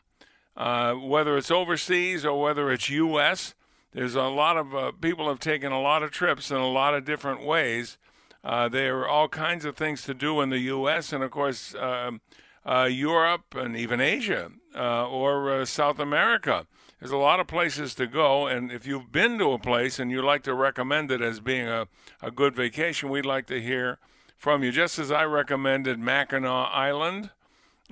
uh, 0.57 0.93
whether 0.93 1.37
it's 1.37 1.51
overseas 1.51 2.25
or 2.25 2.41
whether 2.41 2.71
it's 2.71 2.89
U.S. 2.89 3.53
There's 3.91 4.15
a 4.15 4.23
lot 4.23 4.57
of 4.57 4.73
uh, 4.73 4.93
people 4.93 5.29
have 5.29 5.39
taken 5.39 5.71
a 5.71 5.79
lot 5.79 6.01
of 6.01 6.09
trips 6.09 6.49
in 6.49 6.57
a 6.57 6.67
lot 6.67 6.95
of 6.95 7.05
different 7.05 7.45
ways. 7.45 7.99
Uh, 8.43 8.67
there 8.67 8.99
are 8.99 9.07
all 9.07 9.29
kinds 9.29 9.65
of 9.65 9.77
things 9.77 10.03
to 10.03 10.13
do 10.13 10.41
in 10.41 10.49
the 10.49 10.59
U.S. 10.59 11.13
and, 11.13 11.23
of 11.23 11.31
course, 11.31 11.75
um 11.75 12.21
uh, 12.65 12.87
Europe 12.89 13.55
and 13.55 13.75
even 13.75 13.99
Asia 13.99 14.51
uh, 14.75 15.07
or 15.07 15.51
uh, 15.51 15.65
South 15.65 15.99
America. 15.99 16.65
There's 16.99 17.11
a 17.11 17.17
lot 17.17 17.41
of 17.41 17.47
places 17.47 17.95
to 17.95 18.07
go, 18.07 18.47
and 18.47 18.71
if 18.71 18.87
you've 18.87 19.11
been 19.11 19.37
to 19.39 19.51
a 19.51 19.59
place 19.59 19.99
and 19.99 20.09
you'd 20.09 20.23
like 20.23 20.43
to 20.43 20.53
recommend 20.53 21.11
it 21.11 21.21
as 21.21 21.41
being 21.41 21.67
a, 21.67 21.87
a 22.21 22.31
good 22.31 22.55
vacation, 22.55 23.09
we'd 23.09 23.25
like 23.25 23.45
to 23.47 23.61
hear 23.61 23.99
from 24.37 24.63
you. 24.63 24.71
Just 24.71 24.97
as 24.97 25.11
I 25.11 25.25
recommended 25.25 25.99
Mackinac 25.99 26.69
Island, 26.71 27.31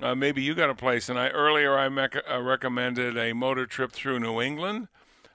uh, 0.00 0.14
maybe 0.14 0.40
you 0.40 0.54
got 0.54 0.70
a 0.70 0.74
place. 0.74 1.10
And 1.10 1.18
I 1.18 1.28
earlier 1.28 1.76
I 1.76 1.86
recommended 2.38 3.18
a 3.18 3.34
motor 3.34 3.66
trip 3.66 3.92
through 3.92 4.20
New 4.20 4.40
England, 4.40 4.88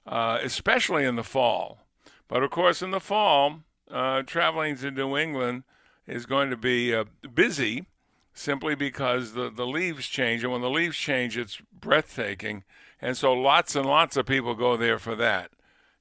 especially 0.08 1.06
in 1.06 1.16
the 1.16 1.24
fall. 1.24 1.82
But 2.28 2.42
of 2.42 2.50
course, 2.50 2.82
in 2.82 2.90
the 2.90 3.00
fall, 3.00 3.62
uh, 3.92 4.24
traveling 4.24 4.78
to 4.78 4.92
New 4.92 5.18
England 5.18 5.64
is 6.06 6.26
going 6.26 6.50
to 6.50 6.58
be 6.58 6.94
uh, 6.94 7.06
busy 7.34 7.86
simply 8.34 8.76
because 8.76 9.34
the, 9.34 9.50
the 9.50 9.66
leaves 9.66 10.08
change. 10.08 10.44
And 10.44 10.52
when 10.52 10.62
the 10.62 10.70
leaves 10.70 10.98
change, 10.98 11.38
it's 11.38 11.62
breathtaking. 11.72 12.64
And 13.02 13.18
so 13.18 13.34
lots 13.34 13.76
and 13.76 13.86
lots 13.86 14.18
of 14.18 14.26
people 14.26 14.56
go 14.56 14.78
there 14.78 15.00
for 15.00 15.16
that. 15.16 15.52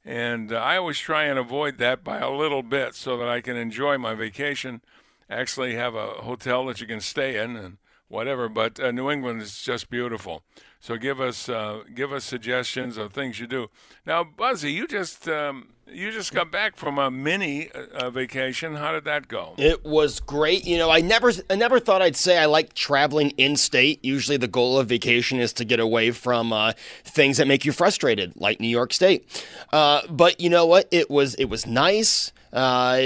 And 0.04 0.52
uh, 0.52 0.56
I 0.56 0.76
always 0.76 0.98
try 0.98 1.24
and 1.24 1.38
avoid 1.38 1.78
that 1.78 2.04
by 2.04 2.18
a 2.18 2.30
little 2.30 2.62
bit 2.62 2.94
so 2.94 3.16
that 3.16 3.28
I 3.28 3.40
can 3.40 3.56
enjoy 3.56 3.98
my 3.98 4.14
vacation, 4.14 4.80
actually 5.28 5.74
have 5.74 5.94
a 5.94 6.06
hotel 6.06 6.66
that 6.66 6.80
you 6.80 6.86
can 6.86 7.00
stay 7.00 7.42
in 7.42 7.56
and 7.56 7.78
whatever. 8.08 8.48
But 8.48 8.78
uh, 8.80 8.90
New 8.90 9.10
England 9.10 9.42
is 9.42 9.60
just 9.60 9.90
beautiful. 9.90 10.42
So 10.80 10.96
give 10.96 11.20
us 11.20 11.48
uh, 11.48 11.82
give 11.94 12.12
us 12.12 12.24
suggestions 12.24 12.96
of 12.96 13.12
things 13.12 13.40
you 13.40 13.46
do. 13.46 13.68
Now, 14.04 14.22
Buzzy, 14.22 14.72
you 14.72 14.86
just 14.86 15.28
um, 15.28 15.70
you 15.86 16.12
just 16.12 16.32
got 16.32 16.52
back 16.52 16.76
from 16.76 16.98
a 16.98 17.10
mini 17.10 17.70
uh, 17.70 18.10
vacation. 18.10 18.76
How 18.76 18.92
did 18.92 19.04
that 19.04 19.26
go? 19.26 19.54
It 19.58 19.84
was 19.84 20.20
great. 20.20 20.64
You 20.64 20.78
know, 20.78 20.90
I 20.90 21.00
never 21.00 21.32
I 21.50 21.56
never 21.56 21.80
thought 21.80 22.02
I'd 22.02 22.14
say 22.14 22.38
I 22.38 22.44
like 22.44 22.74
traveling 22.74 23.30
in 23.30 23.56
state. 23.56 24.04
Usually, 24.04 24.36
the 24.36 24.48
goal 24.48 24.78
of 24.78 24.88
vacation 24.88 25.40
is 25.40 25.52
to 25.54 25.64
get 25.64 25.80
away 25.80 26.12
from 26.12 26.52
uh, 26.52 26.72
things 27.04 27.38
that 27.38 27.48
make 27.48 27.64
you 27.64 27.72
frustrated, 27.72 28.34
like 28.36 28.60
New 28.60 28.68
York 28.68 28.92
State. 28.92 29.44
Uh, 29.72 30.02
but 30.08 30.40
you 30.40 30.50
know 30.50 30.66
what? 30.66 30.86
It 30.92 31.10
was 31.10 31.34
it 31.34 31.46
was 31.46 31.66
nice. 31.66 32.32
Uh, 32.52 33.02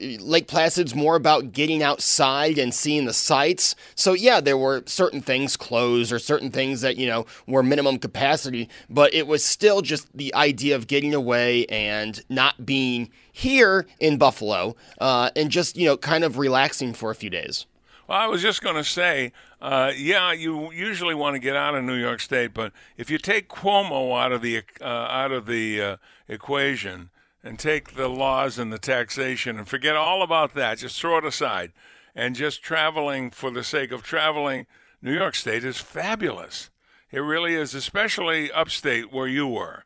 Lake 0.00 0.48
Placid's 0.48 0.94
more 0.94 1.16
about 1.16 1.52
getting 1.52 1.82
outside 1.82 2.58
and 2.58 2.74
seeing 2.74 3.04
the 3.04 3.12
sights. 3.12 3.74
So 3.94 4.12
yeah, 4.12 4.40
there 4.40 4.56
were 4.56 4.82
certain 4.86 5.20
things 5.20 5.56
closed 5.56 6.12
or 6.12 6.18
certain 6.18 6.50
things 6.50 6.80
that, 6.80 6.96
you 6.96 7.06
know, 7.06 7.26
were 7.46 7.62
minimum 7.62 7.98
capacity, 7.98 8.68
but 8.88 9.12
it 9.12 9.26
was 9.26 9.44
still 9.44 9.82
just 9.82 10.08
the 10.16 10.34
idea 10.34 10.74
of 10.76 10.86
getting 10.86 11.14
away 11.14 11.66
and 11.66 12.22
not 12.28 12.64
being 12.64 13.10
here 13.32 13.86
in 13.98 14.16
Buffalo 14.16 14.76
uh, 15.00 15.30
and 15.36 15.50
just, 15.50 15.76
you 15.76 15.86
know, 15.86 15.96
kind 15.96 16.24
of 16.24 16.38
relaxing 16.38 16.92
for 16.94 17.10
a 17.10 17.14
few 17.14 17.30
days. 17.30 17.66
Well, 18.08 18.18
I 18.18 18.26
was 18.26 18.42
just 18.42 18.60
going 18.60 18.74
to 18.76 18.82
say, 18.82 19.32
uh, 19.62 19.92
yeah, 19.96 20.32
you 20.32 20.72
usually 20.72 21.14
want 21.14 21.34
to 21.34 21.38
get 21.38 21.54
out 21.54 21.76
of 21.76 21.84
New 21.84 21.94
York 21.94 22.20
State, 22.20 22.52
but 22.52 22.72
if 22.96 23.08
you 23.08 23.18
take 23.18 23.48
Cuomo 23.48 24.20
out 24.20 24.32
of 24.32 24.42
the 24.42 24.62
uh, 24.80 24.84
out 24.84 25.30
of 25.30 25.46
the 25.46 25.80
uh, 25.80 25.96
equation, 26.26 27.10
and 27.42 27.58
take 27.58 27.94
the 27.94 28.08
laws 28.08 28.58
and 28.58 28.72
the 28.72 28.78
taxation 28.78 29.56
and 29.58 29.68
forget 29.68 29.96
all 29.96 30.22
about 30.22 30.54
that. 30.54 30.78
Just 30.78 31.00
throw 31.00 31.18
it 31.18 31.24
aside. 31.24 31.72
And 32.14 32.34
just 32.34 32.62
traveling 32.62 33.30
for 33.30 33.50
the 33.50 33.64
sake 33.64 33.92
of 33.92 34.02
traveling, 34.02 34.66
New 35.00 35.14
York 35.14 35.34
State 35.34 35.64
is 35.64 35.78
fabulous. 35.78 36.70
It 37.10 37.20
really 37.20 37.54
is, 37.54 37.74
especially 37.74 38.52
upstate 38.52 39.12
where 39.12 39.26
you 39.26 39.46
were. 39.46 39.84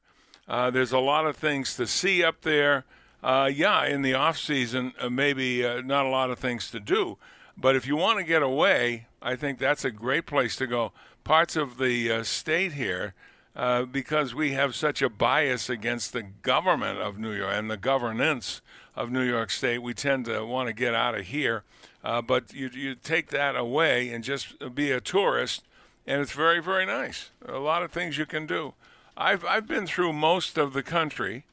Uh, 0.49 0.71
there's 0.71 0.93
a 0.93 0.99
lot 0.99 1.27
of 1.27 1.37
things 1.37 1.77
to 1.77 1.87
see 1.87 2.23
up 2.23 2.43
there. 2.43 2.85
Uh, 3.23 3.51
yeah, 3.53 3.87
in 3.87 4.03
the 4.03 4.15
off 4.15 4.37
season, 4.37 4.93
uh, 5.01 5.09
maybe 5.09 5.65
uh, 5.65 5.81
not 5.81 6.05
a 6.05 6.11
lot 6.11 6.31
of 6.31 6.39
things 6.39 6.71
to 6.71 6.81
do. 6.81 7.17
But 7.57 7.77
if 7.77 7.87
you 7.87 7.97
want 7.97 8.19
to 8.19 8.25
get 8.25 8.43
away, 8.43 9.07
I 9.23 9.37
think 9.37 9.59
that's 9.59 9.85
a 9.85 9.91
great 9.91 10.27
place 10.27 10.57
to 10.57 10.67
go. 10.67 10.93
Parts 11.23 11.57
of 11.57 11.79
the 11.79 12.11
uh, 12.11 12.23
state 12.25 12.73
here 12.73 13.15
uh, 13.57 13.85
because 13.85 14.35
we 14.35 14.53
have 14.53 14.75
such 14.75 15.01
a 15.01 15.09
bias 15.09 15.69
against 15.71 16.13
the 16.13 16.23
government 16.23 16.99
of 16.99 17.19
New 17.19 17.33
York 17.33 17.53
and 17.55 17.71
the 17.71 17.77
governance 17.77 18.61
of 18.97 19.11
New 19.11 19.23
York 19.23 19.51
State. 19.51 19.79
We 19.79 19.95
tend 19.95 20.25
to 20.27 20.45
want 20.45 20.69
to 20.69 20.73
get 20.73 20.95
out 20.95 21.15
of 21.15 21.27
here. 21.27 21.63
Uh, 22.03 22.21
but 22.21 22.53
you, 22.53 22.69
you 22.69 22.95
take 22.95 23.31
that 23.31 23.57
away 23.57 24.11
and 24.11 24.23
just 24.23 24.75
be 24.75 24.91
a 24.91 25.01
tourist, 25.01 25.65
and 26.07 26.21
it's 26.21 26.33
very, 26.33 26.61
very 26.61 26.85
nice. 26.85 27.31
A 27.47 27.59
lot 27.59 27.83
of 27.83 27.93
things 27.93 28.19
you 28.19 28.27
can 28.27 28.47
do. 28.47 28.75
I've, 29.17 29.45
I've 29.45 29.67
been 29.67 29.87
through 29.87 30.13
most 30.13 30.59
of 30.59 30.75
the 30.75 30.83
country, 30.83 31.45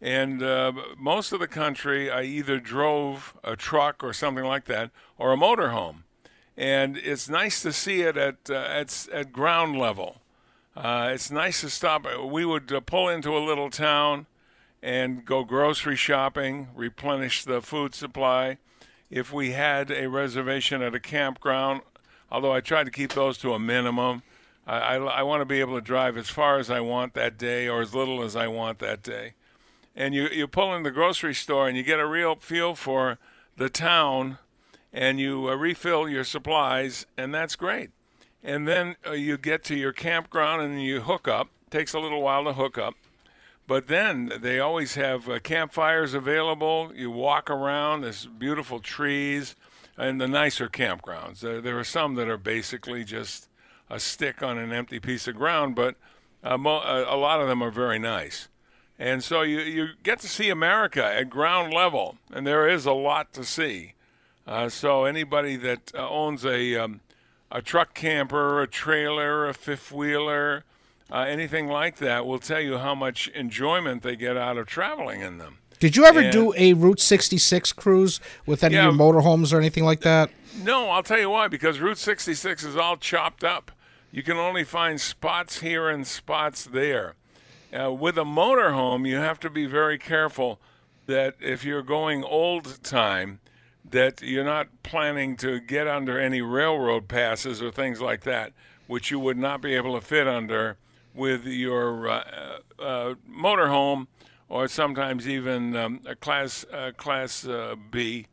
and 0.00 0.42
uh, 0.42 0.72
most 0.98 1.32
of 1.32 1.38
the 1.38 1.46
country 1.46 2.10
I 2.10 2.22
either 2.22 2.58
drove 2.58 3.34
a 3.44 3.54
truck 3.54 4.02
or 4.02 4.12
something 4.12 4.44
like 4.44 4.64
that, 4.64 4.90
or 5.18 5.32
a 5.32 5.36
motorhome. 5.36 5.98
And 6.56 6.96
it's 6.96 7.28
nice 7.28 7.62
to 7.62 7.72
see 7.72 8.00
it 8.00 8.16
at, 8.16 8.50
uh, 8.50 8.54
at, 8.54 9.06
at 9.12 9.32
ground 9.32 9.78
level 9.78 10.21
uh, 10.76 11.10
it's 11.12 11.30
nice 11.30 11.60
to 11.60 11.70
stop. 11.70 12.06
We 12.24 12.44
would 12.44 12.72
uh, 12.72 12.80
pull 12.80 13.08
into 13.08 13.36
a 13.36 13.44
little 13.44 13.68
town 13.68 14.26
and 14.82 15.24
go 15.24 15.44
grocery 15.44 15.96
shopping, 15.96 16.68
replenish 16.74 17.44
the 17.44 17.60
food 17.60 17.94
supply. 17.94 18.58
If 19.10 19.32
we 19.32 19.52
had 19.52 19.90
a 19.90 20.08
reservation 20.08 20.80
at 20.80 20.94
a 20.94 21.00
campground, 21.00 21.82
although 22.30 22.52
I 22.52 22.60
try 22.60 22.84
to 22.84 22.90
keep 22.90 23.12
those 23.12 23.36
to 23.38 23.52
a 23.52 23.58
minimum, 23.58 24.22
I, 24.66 24.78
I, 24.78 24.94
I 24.96 25.22
want 25.22 25.42
to 25.42 25.44
be 25.44 25.60
able 25.60 25.74
to 25.74 25.82
drive 25.82 26.16
as 26.16 26.30
far 26.30 26.58
as 26.58 26.70
I 26.70 26.80
want 26.80 27.12
that 27.14 27.36
day 27.36 27.68
or 27.68 27.82
as 27.82 27.94
little 27.94 28.22
as 28.22 28.34
I 28.34 28.46
want 28.48 28.78
that 28.78 29.02
day. 29.02 29.34
And 29.94 30.14
you, 30.14 30.28
you 30.28 30.48
pull 30.48 30.74
in 30.74 30.84
the 30.84 30.90
grocery 30.90 31.34
store 31.34 31.68
and 31.68 31.76
you 31.76 31.82
get 31.82 32.00
a 32.00 32.06
real 32.06 32.36
feel 32.36 32.74
for 32.74 33.18
the 33.58 33.68
town 33.68 34.38
and 34.90 35.20
you 35.20 35.48
uh, 35.48 35.54
refill 35.54 36.08
your 36.08 36.24
supplies, 36.24 37.06
and 37.16 37.34
that's 37.34 37.56
great 37.56 37.90
and 38.42 38.66
then 38.66 38.96
uh, 39.06 39.12
you 39.12 39.38
get 39.38 39.64
to 39.64 39.76
your 39.76 39.92
campground 39.92 40.62
and 40.62 40.82
you 40.82 41.00
hook 41.00 41.28
up. 41.28 41.48
Takes 41.70 41.94
a 41.94 41.98
little 41.98 42.20
while 42.20 42.44
to 42.44 42.52
hook 42.52 42.76
up, 42.76 42.94
but 43.66 43.86
then 43.86 44.30
they 44.40 44.60
always 44.60 44.94
have 44.96 45.28
uh, 45.28 45.38
campfires 45.38 46.12
available. 46.12 46.92
You 46.94 47.10
walk 47.10 47.48
around. 47.48 48.02
There's 48.02 48.26
beautiful 48.26 48.78
trees, 48.80 49.56
and 49.96 50.20
the 50.20 50.28
nicer 50.28 50.68
campgrounds. 50.68 51.42
Uh, 51.42 51.62
there 51.62 51.78
are 51.78 51.84
some 51.84 52.14
that 52.16 52.28
are 52.28 52.36
basically 52.36 53.04
just 53.04 53.48
a 53.88 53.98
stick 53.98 54.42
on 54.42 54.58
an 54.58 54.72
empty 54.72 55.00
piece 55.00 55.26
of 55.26 55.36
ground, 55.36 55.74
but 55.74 55.96
uh, 56.44 56.58
mo- 56.58 56.78
uh, 56.78 57.06
a 57.08 57.16
lot 57.16 57.40
of 57.40 57.48
them 57.48 57.62
are 57.62 57.70
very 57.70 57.98
nice. 57.98 58.48
And 58.98 59.24
so 59.24 59.42
you, 59.42 59.60
you 59.60 59.88
get 60.02 60.20
to 60.20 60.28
see 60.28 60.50
America 60.50 61.04
at 61.04 61.30
ground 61.30 61.72
level, 61.72 62.16
and 62.30 62.46
there 62.46 62.68
is 62.68 62.84
a 62.84 62.92
lot 62.92 63.32
to 63.32 63.44
see. 63.44 63.94
Uh, 64.46 64.68
so 64.68 65.04
anybody 65.04 65.56
that 65.56 65.92
owns 65.94 66.44
a 66.44 66.76
um, 66.76 67.00
a 67.52 67.62
truck 67.62 67.94
camper, 67.94 68.62
a 68.62 68.66
trailer, 68.66 69.46
a 69.46 69.54
fifth 69.54 69.92
wheeler, 69.92 70.64
uh, 71.10 71.18
anything 71.18 71.68
like 71.68 71.96
that 71.98 72.26
will 72.26 72.38
tell 72.38 72.60
you 72.60 72.78
how 72.78 72.94
much 72.94 73.28
enjoyment 73.28 74.02
they 74.02 74.16
get 74.16 74.36
out 74.36 74.56
of 74.56 74.66
traveling 74.66 75.20
in 75.20 75.36
them. 75.36 75.58
Did 75.78 75.96
you 75.96 76.06
ever 76.06 76.20
and, 76.20 76.32
do 76.32 76.54
a 76.56 76.72
Route 76.72 77.00
66 77.00 77.72
cruise 77.72 78.20
with 78.46 78.64
any 78.64 78.76
yeah, 78.76 78.88
of 78.88 78.94
your 78.94 79.00
motorhomes 79.04 79.52
or 79.52 79.58
anything 79.58 79.84
like 79.84 80.00
that? 80.00 80.30
No, 80.62 80.88
I'll 80.88 81.02
tell 81.02 81.18
you 81.18 81.28
why. 81.28 81.48
Because 81.48 81.80
Route 81.80 81.98
66 81.98 82.64
is 82.64 82.76
all 82.76 82.96
chopped 82.96 83.44
up. 83.44 83.72
You 84.10 84.22
can 84.22 84.36
only 84.36 84.64
find 84.64 85.00
spots 85.00 85.60
here 85.60 85.88
and 85.90 86.06
spots 86.06 86.64
there. 86.64 87.14
Uh, 87.72 87.92
with 87.92 88.16
a 88.16 88.24
motorhome, 88.24 89.08
you 89.08 89.16
have 89.16 89.40
to 89.40 89.50
be 89.50 89.66
very 89.66 89.98
careful 89.98 90.60
that 91.06 91.34
if 91.40 91.64
you're 91.64 91.82
going 91.82 92.22
old 92.22 92.82
time, 92.82 93.40
that 93.90 94.22
you're 94.22 94.44
not 94.44 94.68
planning 94.82 95.36
to 95.36 95.60
get 95.60 95.86
under 95.86 96.18
any 96.18 96.40
railroad 96.40 97.08
passes 97.08 97.62
or 97.62 97.70
things 97.70 98.00
like 98.00 98.22
that, 98.22 98.52
which 98.86 99.10
you 99.10 99.18
would 99.18 99.36
not 99.36 99.60
be 99.60 99.74
able 99.74 99.94
to 99.94 100.00
fit 100.00 100.26
under 100.26 100.76
with 101.14 101.44
your 101.44 102.08
uh, 102.08 102.58
uh, 102.78 103.14
motorhome 103.30 104.06
or 104.48 104.68
sometimes 104.68 105.26
even 105.28 105.74
um, 105.76 106.00
a 106.06 106.14
class 106.14 106.64
uh, 106.72 106.92
class 106.96 107.46
uh, 107.46 107.74
B, 107.90 108.26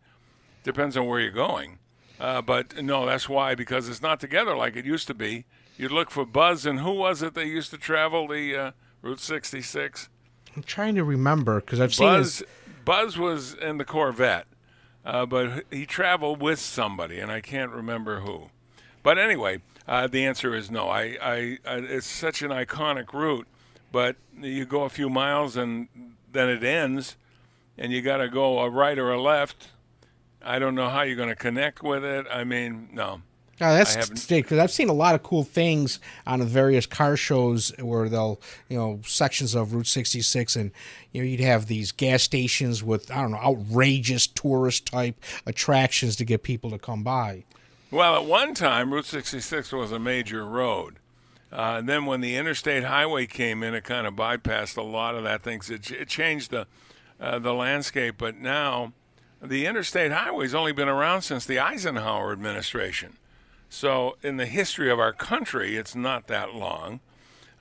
depends 0.64 0.98
on 0.98 1.08
where 1.08 1.20
you're 1.20 1.32
going. 1.32 1.80
Uh, 2.20 2.42
but 2.42 2.84
no, 2.84 3.06
that's 3.06 3.30
why 3.30 3.56
because 3.56 3.88
it's 3.88 4.02
not 4.02 4.20
together 4.20 4.56
like 4.56 4.76
it 4.76 4.86
used 4.86 5.08
to 5.08 5.14
be. 5.14 5.46
You'd 5.78 5.94
look 5.94 6.12
for 6.12 6.26
Buzz, 6.26 6.66
and 6.66 6.82
who 6.82 6.92
was 6.92 7.22
it 7.22 7.36
that 7.36 7.46
used 7.48 7.70
to 7.72 7.78
travel 7.78 8.28
the 8.28 8.54
uh, 8.54 8.72
Route 9.02 9.22
66? 9.22 10.10
I'm 10.58 10.64
trying 10.64 10.96
to 10.96 11.06
remember 11.06 11.62
because 11.62 11.80
I've 11.80 11.98
Buzz, 11.98 11.98
seen 11.98 12.08
Buzz. 12.08 12.44
Buzz 12.84 13.18
was 13.18 13.54
in 13.54 13.78
the 13.78 13.86
Corvette 13.86 14.46
uh, 15.10 15.26
but 15.26 15.66
he 15.72 15.86
traveled 15.86 16.40
with 16.40 16.60
somebody, 16.60 17.20
and 17.20 17.32
I 17.32 17.42
can't 17.42 17.72
remember 17.72 18.20
who. 18.20 18.50
But 19.02 19.18
anyway, 19.18 19.62
uh, 19.88 20.06
the 20.08 20.24
answer 20.26 20.54
is 20.54 20.70
no. 20.70 20.88
I, 20.88 21.18
I, 21.22 21.58
I, 21.66 21.76
it's 21.78 22.06
such 22.06 22.44
an 22.44 22.52
iconic 22.52 23.12
route, 23.12 23.48
but 23.92 24.18
you 24.40 24.66
go 24.66 24.84
a 24.84 24.90
few 24.90 25.10
miles 25.10 25.58
and 25.58 25.88
then 26.32 26.48
it 26.48 26.64
ends, 26.64 27.18
and 27.76 27.92
you 27.92 28.04
got 28.04 28.18
to 28.18 28.30
go 28.30 28.60
a 28.60 28.70
right 28.70 29.00
or 29.00 29.12
a 29.12 29.20
left. 29.20 29.70
I 30.44 30.60
don't 30.60 30.76
know 30.76 30.90
how 30.90 31.02
you're 31.02 31.16
going 31.16 31.30
to 31.30 31.36
connect 31.36 31.82
with 31.82 32.06
it. 32.06 32.28
I 32.32 32.44
mean, 32.44 32.90
no. 32.94 33.22
Oh, 33.62 33.74
that's 33.74 34.26
because 34.28 34.58
I've 34.58 34.72
seen 34.72 34.88
a 34.88 34.94
lot 34.94 35.16
of 35.16 35.24
cool 35.24 35.44
things 35.44 36.00
on 36.26 36.40
the 36.40 36.46
various 36.46 36.86
car 36.86 37.18
shows 37.18 37.74
where 37.80 38.08
they'll, 38.08 38.40
you 38.70 38.78
know, 38.78 39.02
sections 39.06 39.54
of 39.54 39.74
Route 39.74 39.88
66, 39.88 40.56
and 40.56 40.72
you 41.12 41.22
know, 41.22 41.28
you'd 41.28 41.42
have 41.42 41.68
these 41.68 41.92
gas 41.92 42.24
stations 42.24 42.84
with 42.84 43.12
I 43.12 43.22
don't 43.22 43.32
know 43.32 43.38
outrageous 43.38 44.28
tourist 44.28 44.86
type 44.86 45.22
attractions 45.46 46.16
to 46.18 46.26
get 46.26 46.44
people 46.44 46.70
to 46.72 46.80
come 46.80 47.04
by. 47.04 47.44
Well, 47.92 48.16
at 48.16 48.26
one 48.26 48.54
time, 48.54 48.94
Route 48.94 49.06
66 49.06 49.72
was 49.72 49.92
a 49.92 50.00
major 50.00 50.46
road. 50.46 50.98
Uh, 51.52 51.78
and 51.80 51.90
then 51.90 52.06
when 52.06 52.22
the 52.22 52.36
interstate 52.36 52.84
highway 52.84 53.26
came 53.26 53.64
in, 53.64 53.74
it 53.74 53.84
kind 53.84 54.06
of 54.06 54.14
bypassed 54.14 54.78
a 54.78 54.84
lot 54.84 55.16
of 55.16 55.24
that 55.24 55.42
things. 55.42 55.70
It, 55.70 55.90
it 55.92 56.08
changed 56.08 56.52
the 56.52 56.68
uh, 57.20 57.40
the 57.40 57.54
landscape, 57.54 58.16
but 58.18 58.38
now 58.38 58.94
the 59.42 59.66
interstate 59.66 60.12
highway's 60.12 60.56
only 60.56 60.72
been 60.72 60.88
around 60.88 61.24
since 61.24 61.46
the 61.46 61.60
Eisenhower 61.60 62.32
administration. 62.32 63.18
So, 63.70 64.18
in 64.24 64.38
the 64.38 64.48
history 64.48 64.90
of 64.90 65.00
our 65.00 65.14
country, 65.14 65.78
it's 65.78 65.96
not 65.96 66.28
that 66.28 66.56
long, 66.56 67.02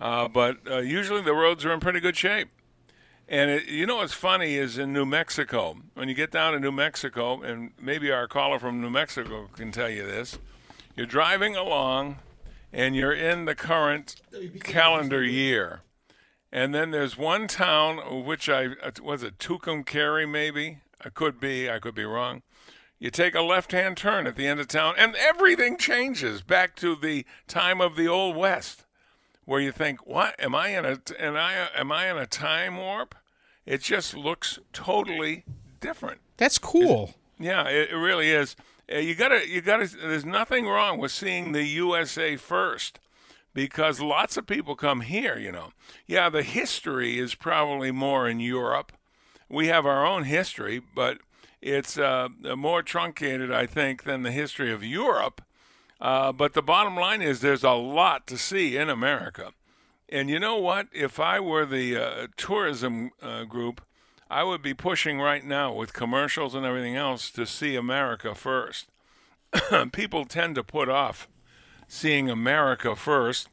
uh, 0.01 0.27
but 0.29 0.57
uh, 0.69 0.79
usually 0.79 1.21
the 1.21 1.35
roads 1.35 1.67
are 1.67 1.73
in 1.73 1.81
pretty 1.81 2.01
good 2.01 2.17
shape. 2.17 2.49
And 3.29 3.51
it, 3.51 3.67
you 3.67 3.85
know 3.85 3.97
what's 3.97 4.15
funny 4.15 4.55
is 4.55 4.79
in 4.79 4.91
New 4.95 5.05
Mexico, 5.05 5.77
when 5.93 6.09
you 6.09 6.15
get 6.15 6.31
down 6.31 6.55
to 6.55 6.61
New 6.61 6.73
Mexico, 6.73 7.43
and 7.43 7.73
maybe 7.79 8.11
our 8.11 8.27
caller 8.27 8.59
from 8.59 8.81
New 8.81 8.89
Mexico 8.89 9.49
can 9.55 9.71
tell 9.71 9.91
you 9.91 10.07
this, 10.07 10.39
you're 10.97 11.07
driving 11.07 11.55
along 11.55 12.17
and 12.73 12.97
you're 12.97 13.13
in 13.13 13.45
the 13.45 13.55
current 13.55 14.17
calendar 14.65 15.23
year. 15.23 15.83
And 16.51 16.75
then 16.75 16.91
there's 16.91 17.19
one 17.19 17.47
town, 17.47 18.25
which 18.25 18.49
I, 18.49 18.69
uh, 18.83 18.93
was 19.03 19.23
it 19.23 19.39
Tucumcari 19.39 20.29
maybe? 20.29 20.79
I 21.05 21.11
could 21.11 21.39
be, 21.39 21.71
I 21.71 21.79
could 21.79 21.95
be 21.95 22.05
wrong. 22.05 22.43
You 22.99 23.11
take 23.11 23.35
a 23.35 23.43
left 23.43 23.73
hand 23.73 23.97
turn 23.97 24.27
at 24.27 24.35
the 24.35 24.47
end 24.47 24.59
of 24.59 24.69
town, 24.69 24.95
and 24.99 25.15
everything 25.17 25.77
changes 25.77 26.43
back 26.43 26.75
to 26.77 26.97
the 26.97 27.25
time 27.47 27.81
of 27.81 27.95
the 27.95 28.09
Old 28.09 28.37
West 28.37 28.85
where 29.45 29.61
you 29.61 29.73
think, 29.73 30.07
"What 30.07 30.35
am 30.39 30.55
I 30.55 30.69
in 30.69 30.85
a 30.85 30.99
am 31.19 31.37
I 31.37 31.69
am 31.75 31.93
I 31.93 32.11
in 32.11 32.19
a 32.19 32.27
time 32.27 32.77
warp?" 32.77 33.15
It 33.65 33.83
just 33.83 34.15
looks 34.15 34.59
totally 34.73 35.45
different. 35.81 36.21
That's 36.39 36.59
cool. 36.59 37.15
Yeah, 37.39 37.69
it, 37.69 37.91
it 37.91 37.97
really 37.97 38.31
is. 38.31 38.57
Uh, 38.93 38.99
you 38.99 39.15
gotta 39.15 39.49
you 39.49 39.61
gotta. 39.61 39.87
There's 39.87 40.25
nothing 40.25 40.67
wrong 40.67 40.99
with 40.99 41.13
seeing 41.13 41.53
the 41.53 41.65
USA 41.65 42.37
first, 42.37 42.99
because 43.55 44.01
lots 44.01 44.37
of 44.37 44.47
people 44.47 44.75
come 44.75 45.03
here. 45.03 45.39
You 45.39 45.53
know, 45.53 45.73
yeah, 46.07 46.29
the 46.29 46.43
history 46.43 47.19
is 47.19 47.35
probably 47.35 47.93
more 47.93 48.29
in 48.29 48.41
Europe. 48.41 48.93
We 49.49 49.69
have 49.69 49.87
our 49.87 50.05
own 50.05 50.25
history, 50.25 50.83
but 50.95 51.19
it's 51.61 51.99
uh, 51.99 52.29
more 52.57 52.83
truncated, 52.83 53.53
I 53.53 53.67
think, 53.67 54.05
than 54.05 54.23
the 54.23 54.31
history 54.31 54.73
of 54.73 54.85
Europe 54.85 55.43
uh, 56.01 56.33
but 56.33 56.53
the 56.53 56.63
bottom 56.63 56.97
line 56.97 57.23
is 57.23 57.41
there's 57.41 57.65
a 57.65 57.73
lot 57.73 58.27
to 58.29 58.39
see 58.39 58.77
in 58.77 58.89
America. 58.89 59.53
And 60.09 60.31
you 60.31 60.39
know 60.39 60.57
what? 60.57 60.89
If 60.93 61.19
I 61.21 61.41
were 61.41 61.67
the 61.67 61.97
uh, 61.97 62.27
tourism 62.37 63.11
uh, 63.21 63.45
group, 63.45 63.83
I 64.31 64.45
would 64.45 64.63
be 64.63 64.75
pushing 64.75 65.21
right 65.21 65.45
now 65.45 65.73
with 65.73 65.93
commercials 65.93 66.55
and 66.55 66.65
everything 66.65 66.97
else 66.97 67.31
to 67.33 67.47
see 67.47 67.75
America 67.75 68.35
first. 68.35 68.89
People 69.93 70.25
tend 70.25 70.55
to 70.55 70.65
put 70.65 70.89
off 70.89 71.29
seeing 71.89 72.31
America 72.31 72.95
first 72.95 73.49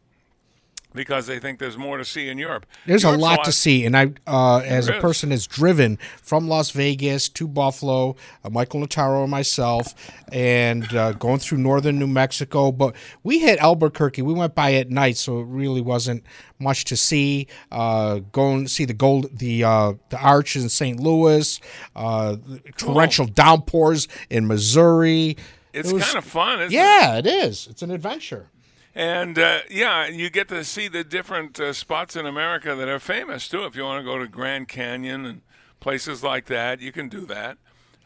because 0.95 1.27
they 1.27 1.39
think 1.39 1.59
there's 1.59 1.77
more 1.77 1.97
to 1.97 2.05
see 2.05 2.29
in 2.29 2.37
Europe. 2.37 2.65
There's 2.85 3.03
Europe's 3.03 3.21
a 3.21 3.21
lot, 3.21 3.43
to 3.45 3.51
see, 3.51 3.85
and 3.85 3.95
I, 3.95 4.13
uh, 4.25 4.59
as 4.59 4.87
a 4.87 4.93
person 4.93 5.29
that's 5.29 5.45
driven 5.45 5.97
from 6.21 6.47
Las 6.47 6.71
Vegas 6.71 7.29
to 7.29 7.47
Buffalo, 7.47 8.15
uh, 8.43 8.49
Michael 8.49 8.81
Notaro 8.81 9.21
and 9.23 9.31
myself, 9.31 9.93
and 10.31 10.91
uh, 10.95 11.11
going 11.13 11.39
through 11.39 11.59
northern 11.59 11.99
New 11.99 12.07
Mexico. 12.07 12.71
But 12.71 12.95
we 13.23 13.39
hit 13.39 13.59
Albuquerque. 13.59 14.21
We 14.21 14.33
went 14.33 14.55
by 14.55 14.73
at 14.73 14.89
night, 14.89 15.17
so 15.17 15.41
it 15.41 15.45
really 15.45 15.81
wasn't 15.81 16.23
much 16.59 16.85
to 16.85 16.97
see. 16.97 17.47
Uh, 17.71 18.19
going 18.31 18.65
to 18.65 18.69
see 18.69 18.85
the 18.85 18.93
gold, 18.93 19.37
the 19.37 19.63
uh, 19.63 19.93
the 20.09 20.17
arches 20.17 20.63
in 20.63 20.69
St. 20.69 20.99
Louis, 20.99 21.59
uh, 21.95 22.37
torrential 22.77 23.25
downpours 23.25 24.07
in 24.29 24.47
Missouri. 24.47 25.37
It's 25.73 25.89
it 25.89 25.93
was, 25.93 26.05
kind 26.05 26.17
of 26.17 26.23
fun, 26.23 26.61
isn't 26.61 26.71
yeah, 26.71 27.17
it? 27.17 27.25
it 27.25 27.45
is. 27.47 27.67
It's 27.67 27.81
an 27.81 27.91
adventure. 27.91 28.49
And 28.95 29.37
uh, 29.37 29.59
yeah, 29.69 30.07
you 30.07 30.29
get 30.29 30.47
to 30.47 30.63
see 30.63 30.87
the 30.87 31.03
different 31.03 31.59
uh, 31.59 31.73
spots 31.73 32.15
in 32.15 32.25
America 32.25 32.73
that 32.75 32.87
are 32.87 32.99
famous 32.99 33.49
too. 33.49 33.65
If 33.65 33.75
you 33.75 33.83
want 33.83 33.99
to 33.99 34.09
go 34.09 34.17
to 34.17 34.27
Grand 34.27 34.69
Canyon 34.69 35.25
and 35.25 35.41
places 35.81 36.23
like 36.23 36.45
that, 36.45 36.79
you 36.79 36.93
can 36.93 37.09
do 37.09 37.25
that. 37.25 37.57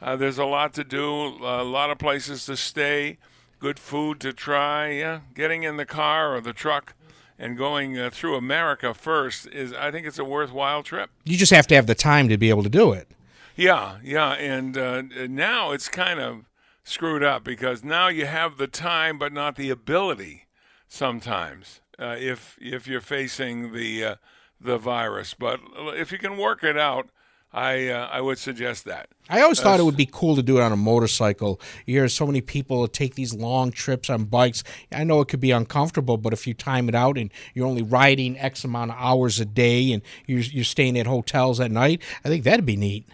Uh, 0.01 0.15
there's 0.15 0.39
a 0.39 0.45
lot 0.45 0.73
to 0.73 0.83
do, 0.83 1.03
a 1.05 1.63
lot 1.63 1.91
of 1.91 1.99
places 1.99 2.45
to 2.47 2.57
stay, 2.57 3.19
good 3.59 3.77
food 3.77 4.19
to 4.21 4.33
try. 4.33 4.89
Yeah, 4.89 5.19
getting 5.35 5.61
in 5.61 5.77
the 5.77 5.85
car 5.85 6.35
or 6.35 6.41
the 6.41 6.53
truck 6.53 6.95
and 7.37 7.55
going 7.55 7.97
uh, 7.97 8.09
through 8.09 8.35
America 8.35 8.93
first 8.95 9.45
is, 9.47 9.73
I 9.73 9.91
think, 9.91 10.07
it's 10.07 10.19
a 10.19 10.25
worthwhile 10.25 10.81
trip. 10.81 11.11
You 11.23 11.37
just 11.37 11.53
have 11.53 11.67
to 11.67 11.75
have 11.75 11.85
the 11.85 11.95
time 11.95 12.27
to 12.29 12.37
be 12.37 12.49
able 12.49 12.63
to 12.63 12.69
do 12.69 12.91
it. 12.93 13.07
Yeah, 13.55 13.97
yeah, 14.03 14.31
and 14.31 14.77
uh, 14.77 15.03
now 15.29 15.71
it's 15.71 15.87
kind 15.87 16.19
of 16.19 16.45
screwed 16.83 17.23
up 17.23 17.43
because 17.43 17.83
now 17.83 18.07
you 18.07 18.25
have 18.25 18.57
the 18.57 18.67
time 18.67 19.19
but 19.19 19.31
not 19.31 19.55
the 19.55 19.69
ability 19.69 20.47
sometimes 20.89 21.79
uh, 21.97 22.17
if 22.19 22.57
if 22.59 22.87
you're 22.87 22.99
facing 22.99 23.71
the 23.71 24.03
uh, 24.03 24.15
the 24.59 24.77
virus. 24.77 25.33
But 25.33 25.61
if 25.77 26.11
you 26.11 26.17
can 26.17 26.37
work 26.37 26.63
it 26.63 26.77
out, 26.77 27.09
I 27.53 27.87
uh, 27.87 28.09
I 28.11 28.19
would 28.19 28.37
suggest 28.37 28.85
that. 28.85 29.07
I 29.29 29.41
always 29.41 29.59
thought 29.59 29.79
it 29.79 29.83
would 29.83 29.95
be 29.95 30.09
cool 30.11 30.35
to 30.35 30.43
do 30.43 30.57
it 30.57 30.61
on 30.61 30.71
a 30.71 30.77
motorcycle. 30.77 31.61
You 31.85 31.99
hear 31.99 32.09
so 32.09 32.25
many 32.25 32.41
people 32.41 32.87
take 32.87 33.15
these 33.15 33.33
long 33.33 33.71
trips 33.71 34.09
on 34.09 34.25
bikes. 34.25 34.63
I 34.91 35.03
know 35.03 35.21
it 35.21 35.27
could 35.29 35.39
be 35.39 35.51
uncomfortable, 35.51 36.17
but 36.17 36.33
if 36.33 36.45
you 36.45 36.53
time 36.53 36.89
it 36.89 36.95
out 36.95 37.17
and 37.17 37.31
you're 37.53 37.67
only 37.67 37.83
riding 37.83 38.37
X 38.37 38.63
amount 38.63 38.91
of 38.91 38.97
hours 38.99 39.39
a 39.39 39.45
day 39.45 39.91
and 39.91 40.01
you're, 40.25 40.41
you're 40.41 40.63
staying 40.63 40.97
at 40.97 41.07
hotels 41.07 41.59
at 41.59 41.71
night, 41.71 42.01
I 42.25 42.29
think 42.29 42.43
that'd 42.43 42.65
be 42.65 42.75
neat. 42.75 43.07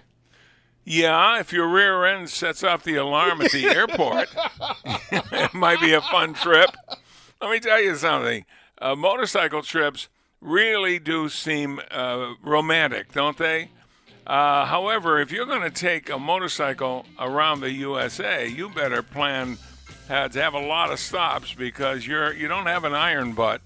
Yeah, 0.88 1.39
if 1.39 1.51
your 1.51 1.67
rear 1.67 2.05
end 2.05 2.30
sets 2.30 2.63
off 2.63 2.84
the 2.84 2.95
alarm 2.95 3.41
at 3.41 3.51
the 3.51 3.65
airport, 3.76 4.30
it 5.11 5.53
might 5.53 5.82
be 5.82 5.93
a 5.93 6.01
fun 6.01 6.34
trip. 6.34 6.69
Let 7.42 7.52
me 7.52 7.60
tell 7.60 7.82
you 7.82 7.96
something. 7.96 8.46
Uh, 8.80 8.96
motorcycle 8.96 9.62
trips 9.62 10.10
really 10.42 11.00
do 11.00 11.30
seem 11.30 11.80
uh, 11.92 12.34
romantic, 12.44 13.12
don't 13.12 13.38
they? 13.38 13.70
Uh, 14.26 14.66
however, 14.66 15.20
if 15.20 15.32
you're 15.32 15.46
going 15.46 15.62
to 15.62 15.70
take 15.70 16.10
a 16.10 16.18
motorcycle 16.18 17.06
around 17.20 17.60
the 17.60 17.72
USA, 17.72 18.48
you 18.48 18.70
better 18.70 19.04
plan 19.04 19.58
uh, 20.10 20.28
to 20.30 20.42
have 20.42 20.54
a 20.54 20.60
lot 20.60 20.92
of 20.92 21.00
stops 21.00 21.54
because 21.54 22.08
you're 22.08 22.34
you 22.34 22.48
don't 22.48 22.66
have 22.66 22.84
an 22.84 22.94
iron 22.94 23.34
butt. 23.34 23.62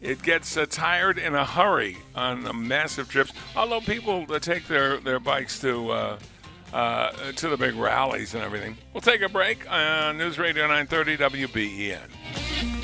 It 0.00 0.22
gets 0.22 0.56
uh, 0.56 0.66
tired 0.68 1.18
in 1.18 1.34
a 1.34 1.44
hurry 1.44 1.96
on 2.14 2.68
massive 2.68 3.08
trips. 3.08 3.32
Although 3.56 3.80
people 3.80 4.26
take 4.38 4.68
their, 4.68 4.98
their 4.98 5.18
bikes 5.18 5.58
to 5.60 5.90
uh, 5.90 6.18
uh, 6.72 7.32
to 7.32 7.48
the 7.48 7.56
big 7.56 7.74
rallies 7.74 8.34
and 8.34 8.42
everything. 8.42 8.76
We'll 8.92 9.00
take 9.00 9.22
a 9.22 9.28
break 9.28 9.70
on 9.70 10.18
News 10.18 10.38
Radio 10.38 10.66
930 10.66 11.16
WBEN. 11.46 12.83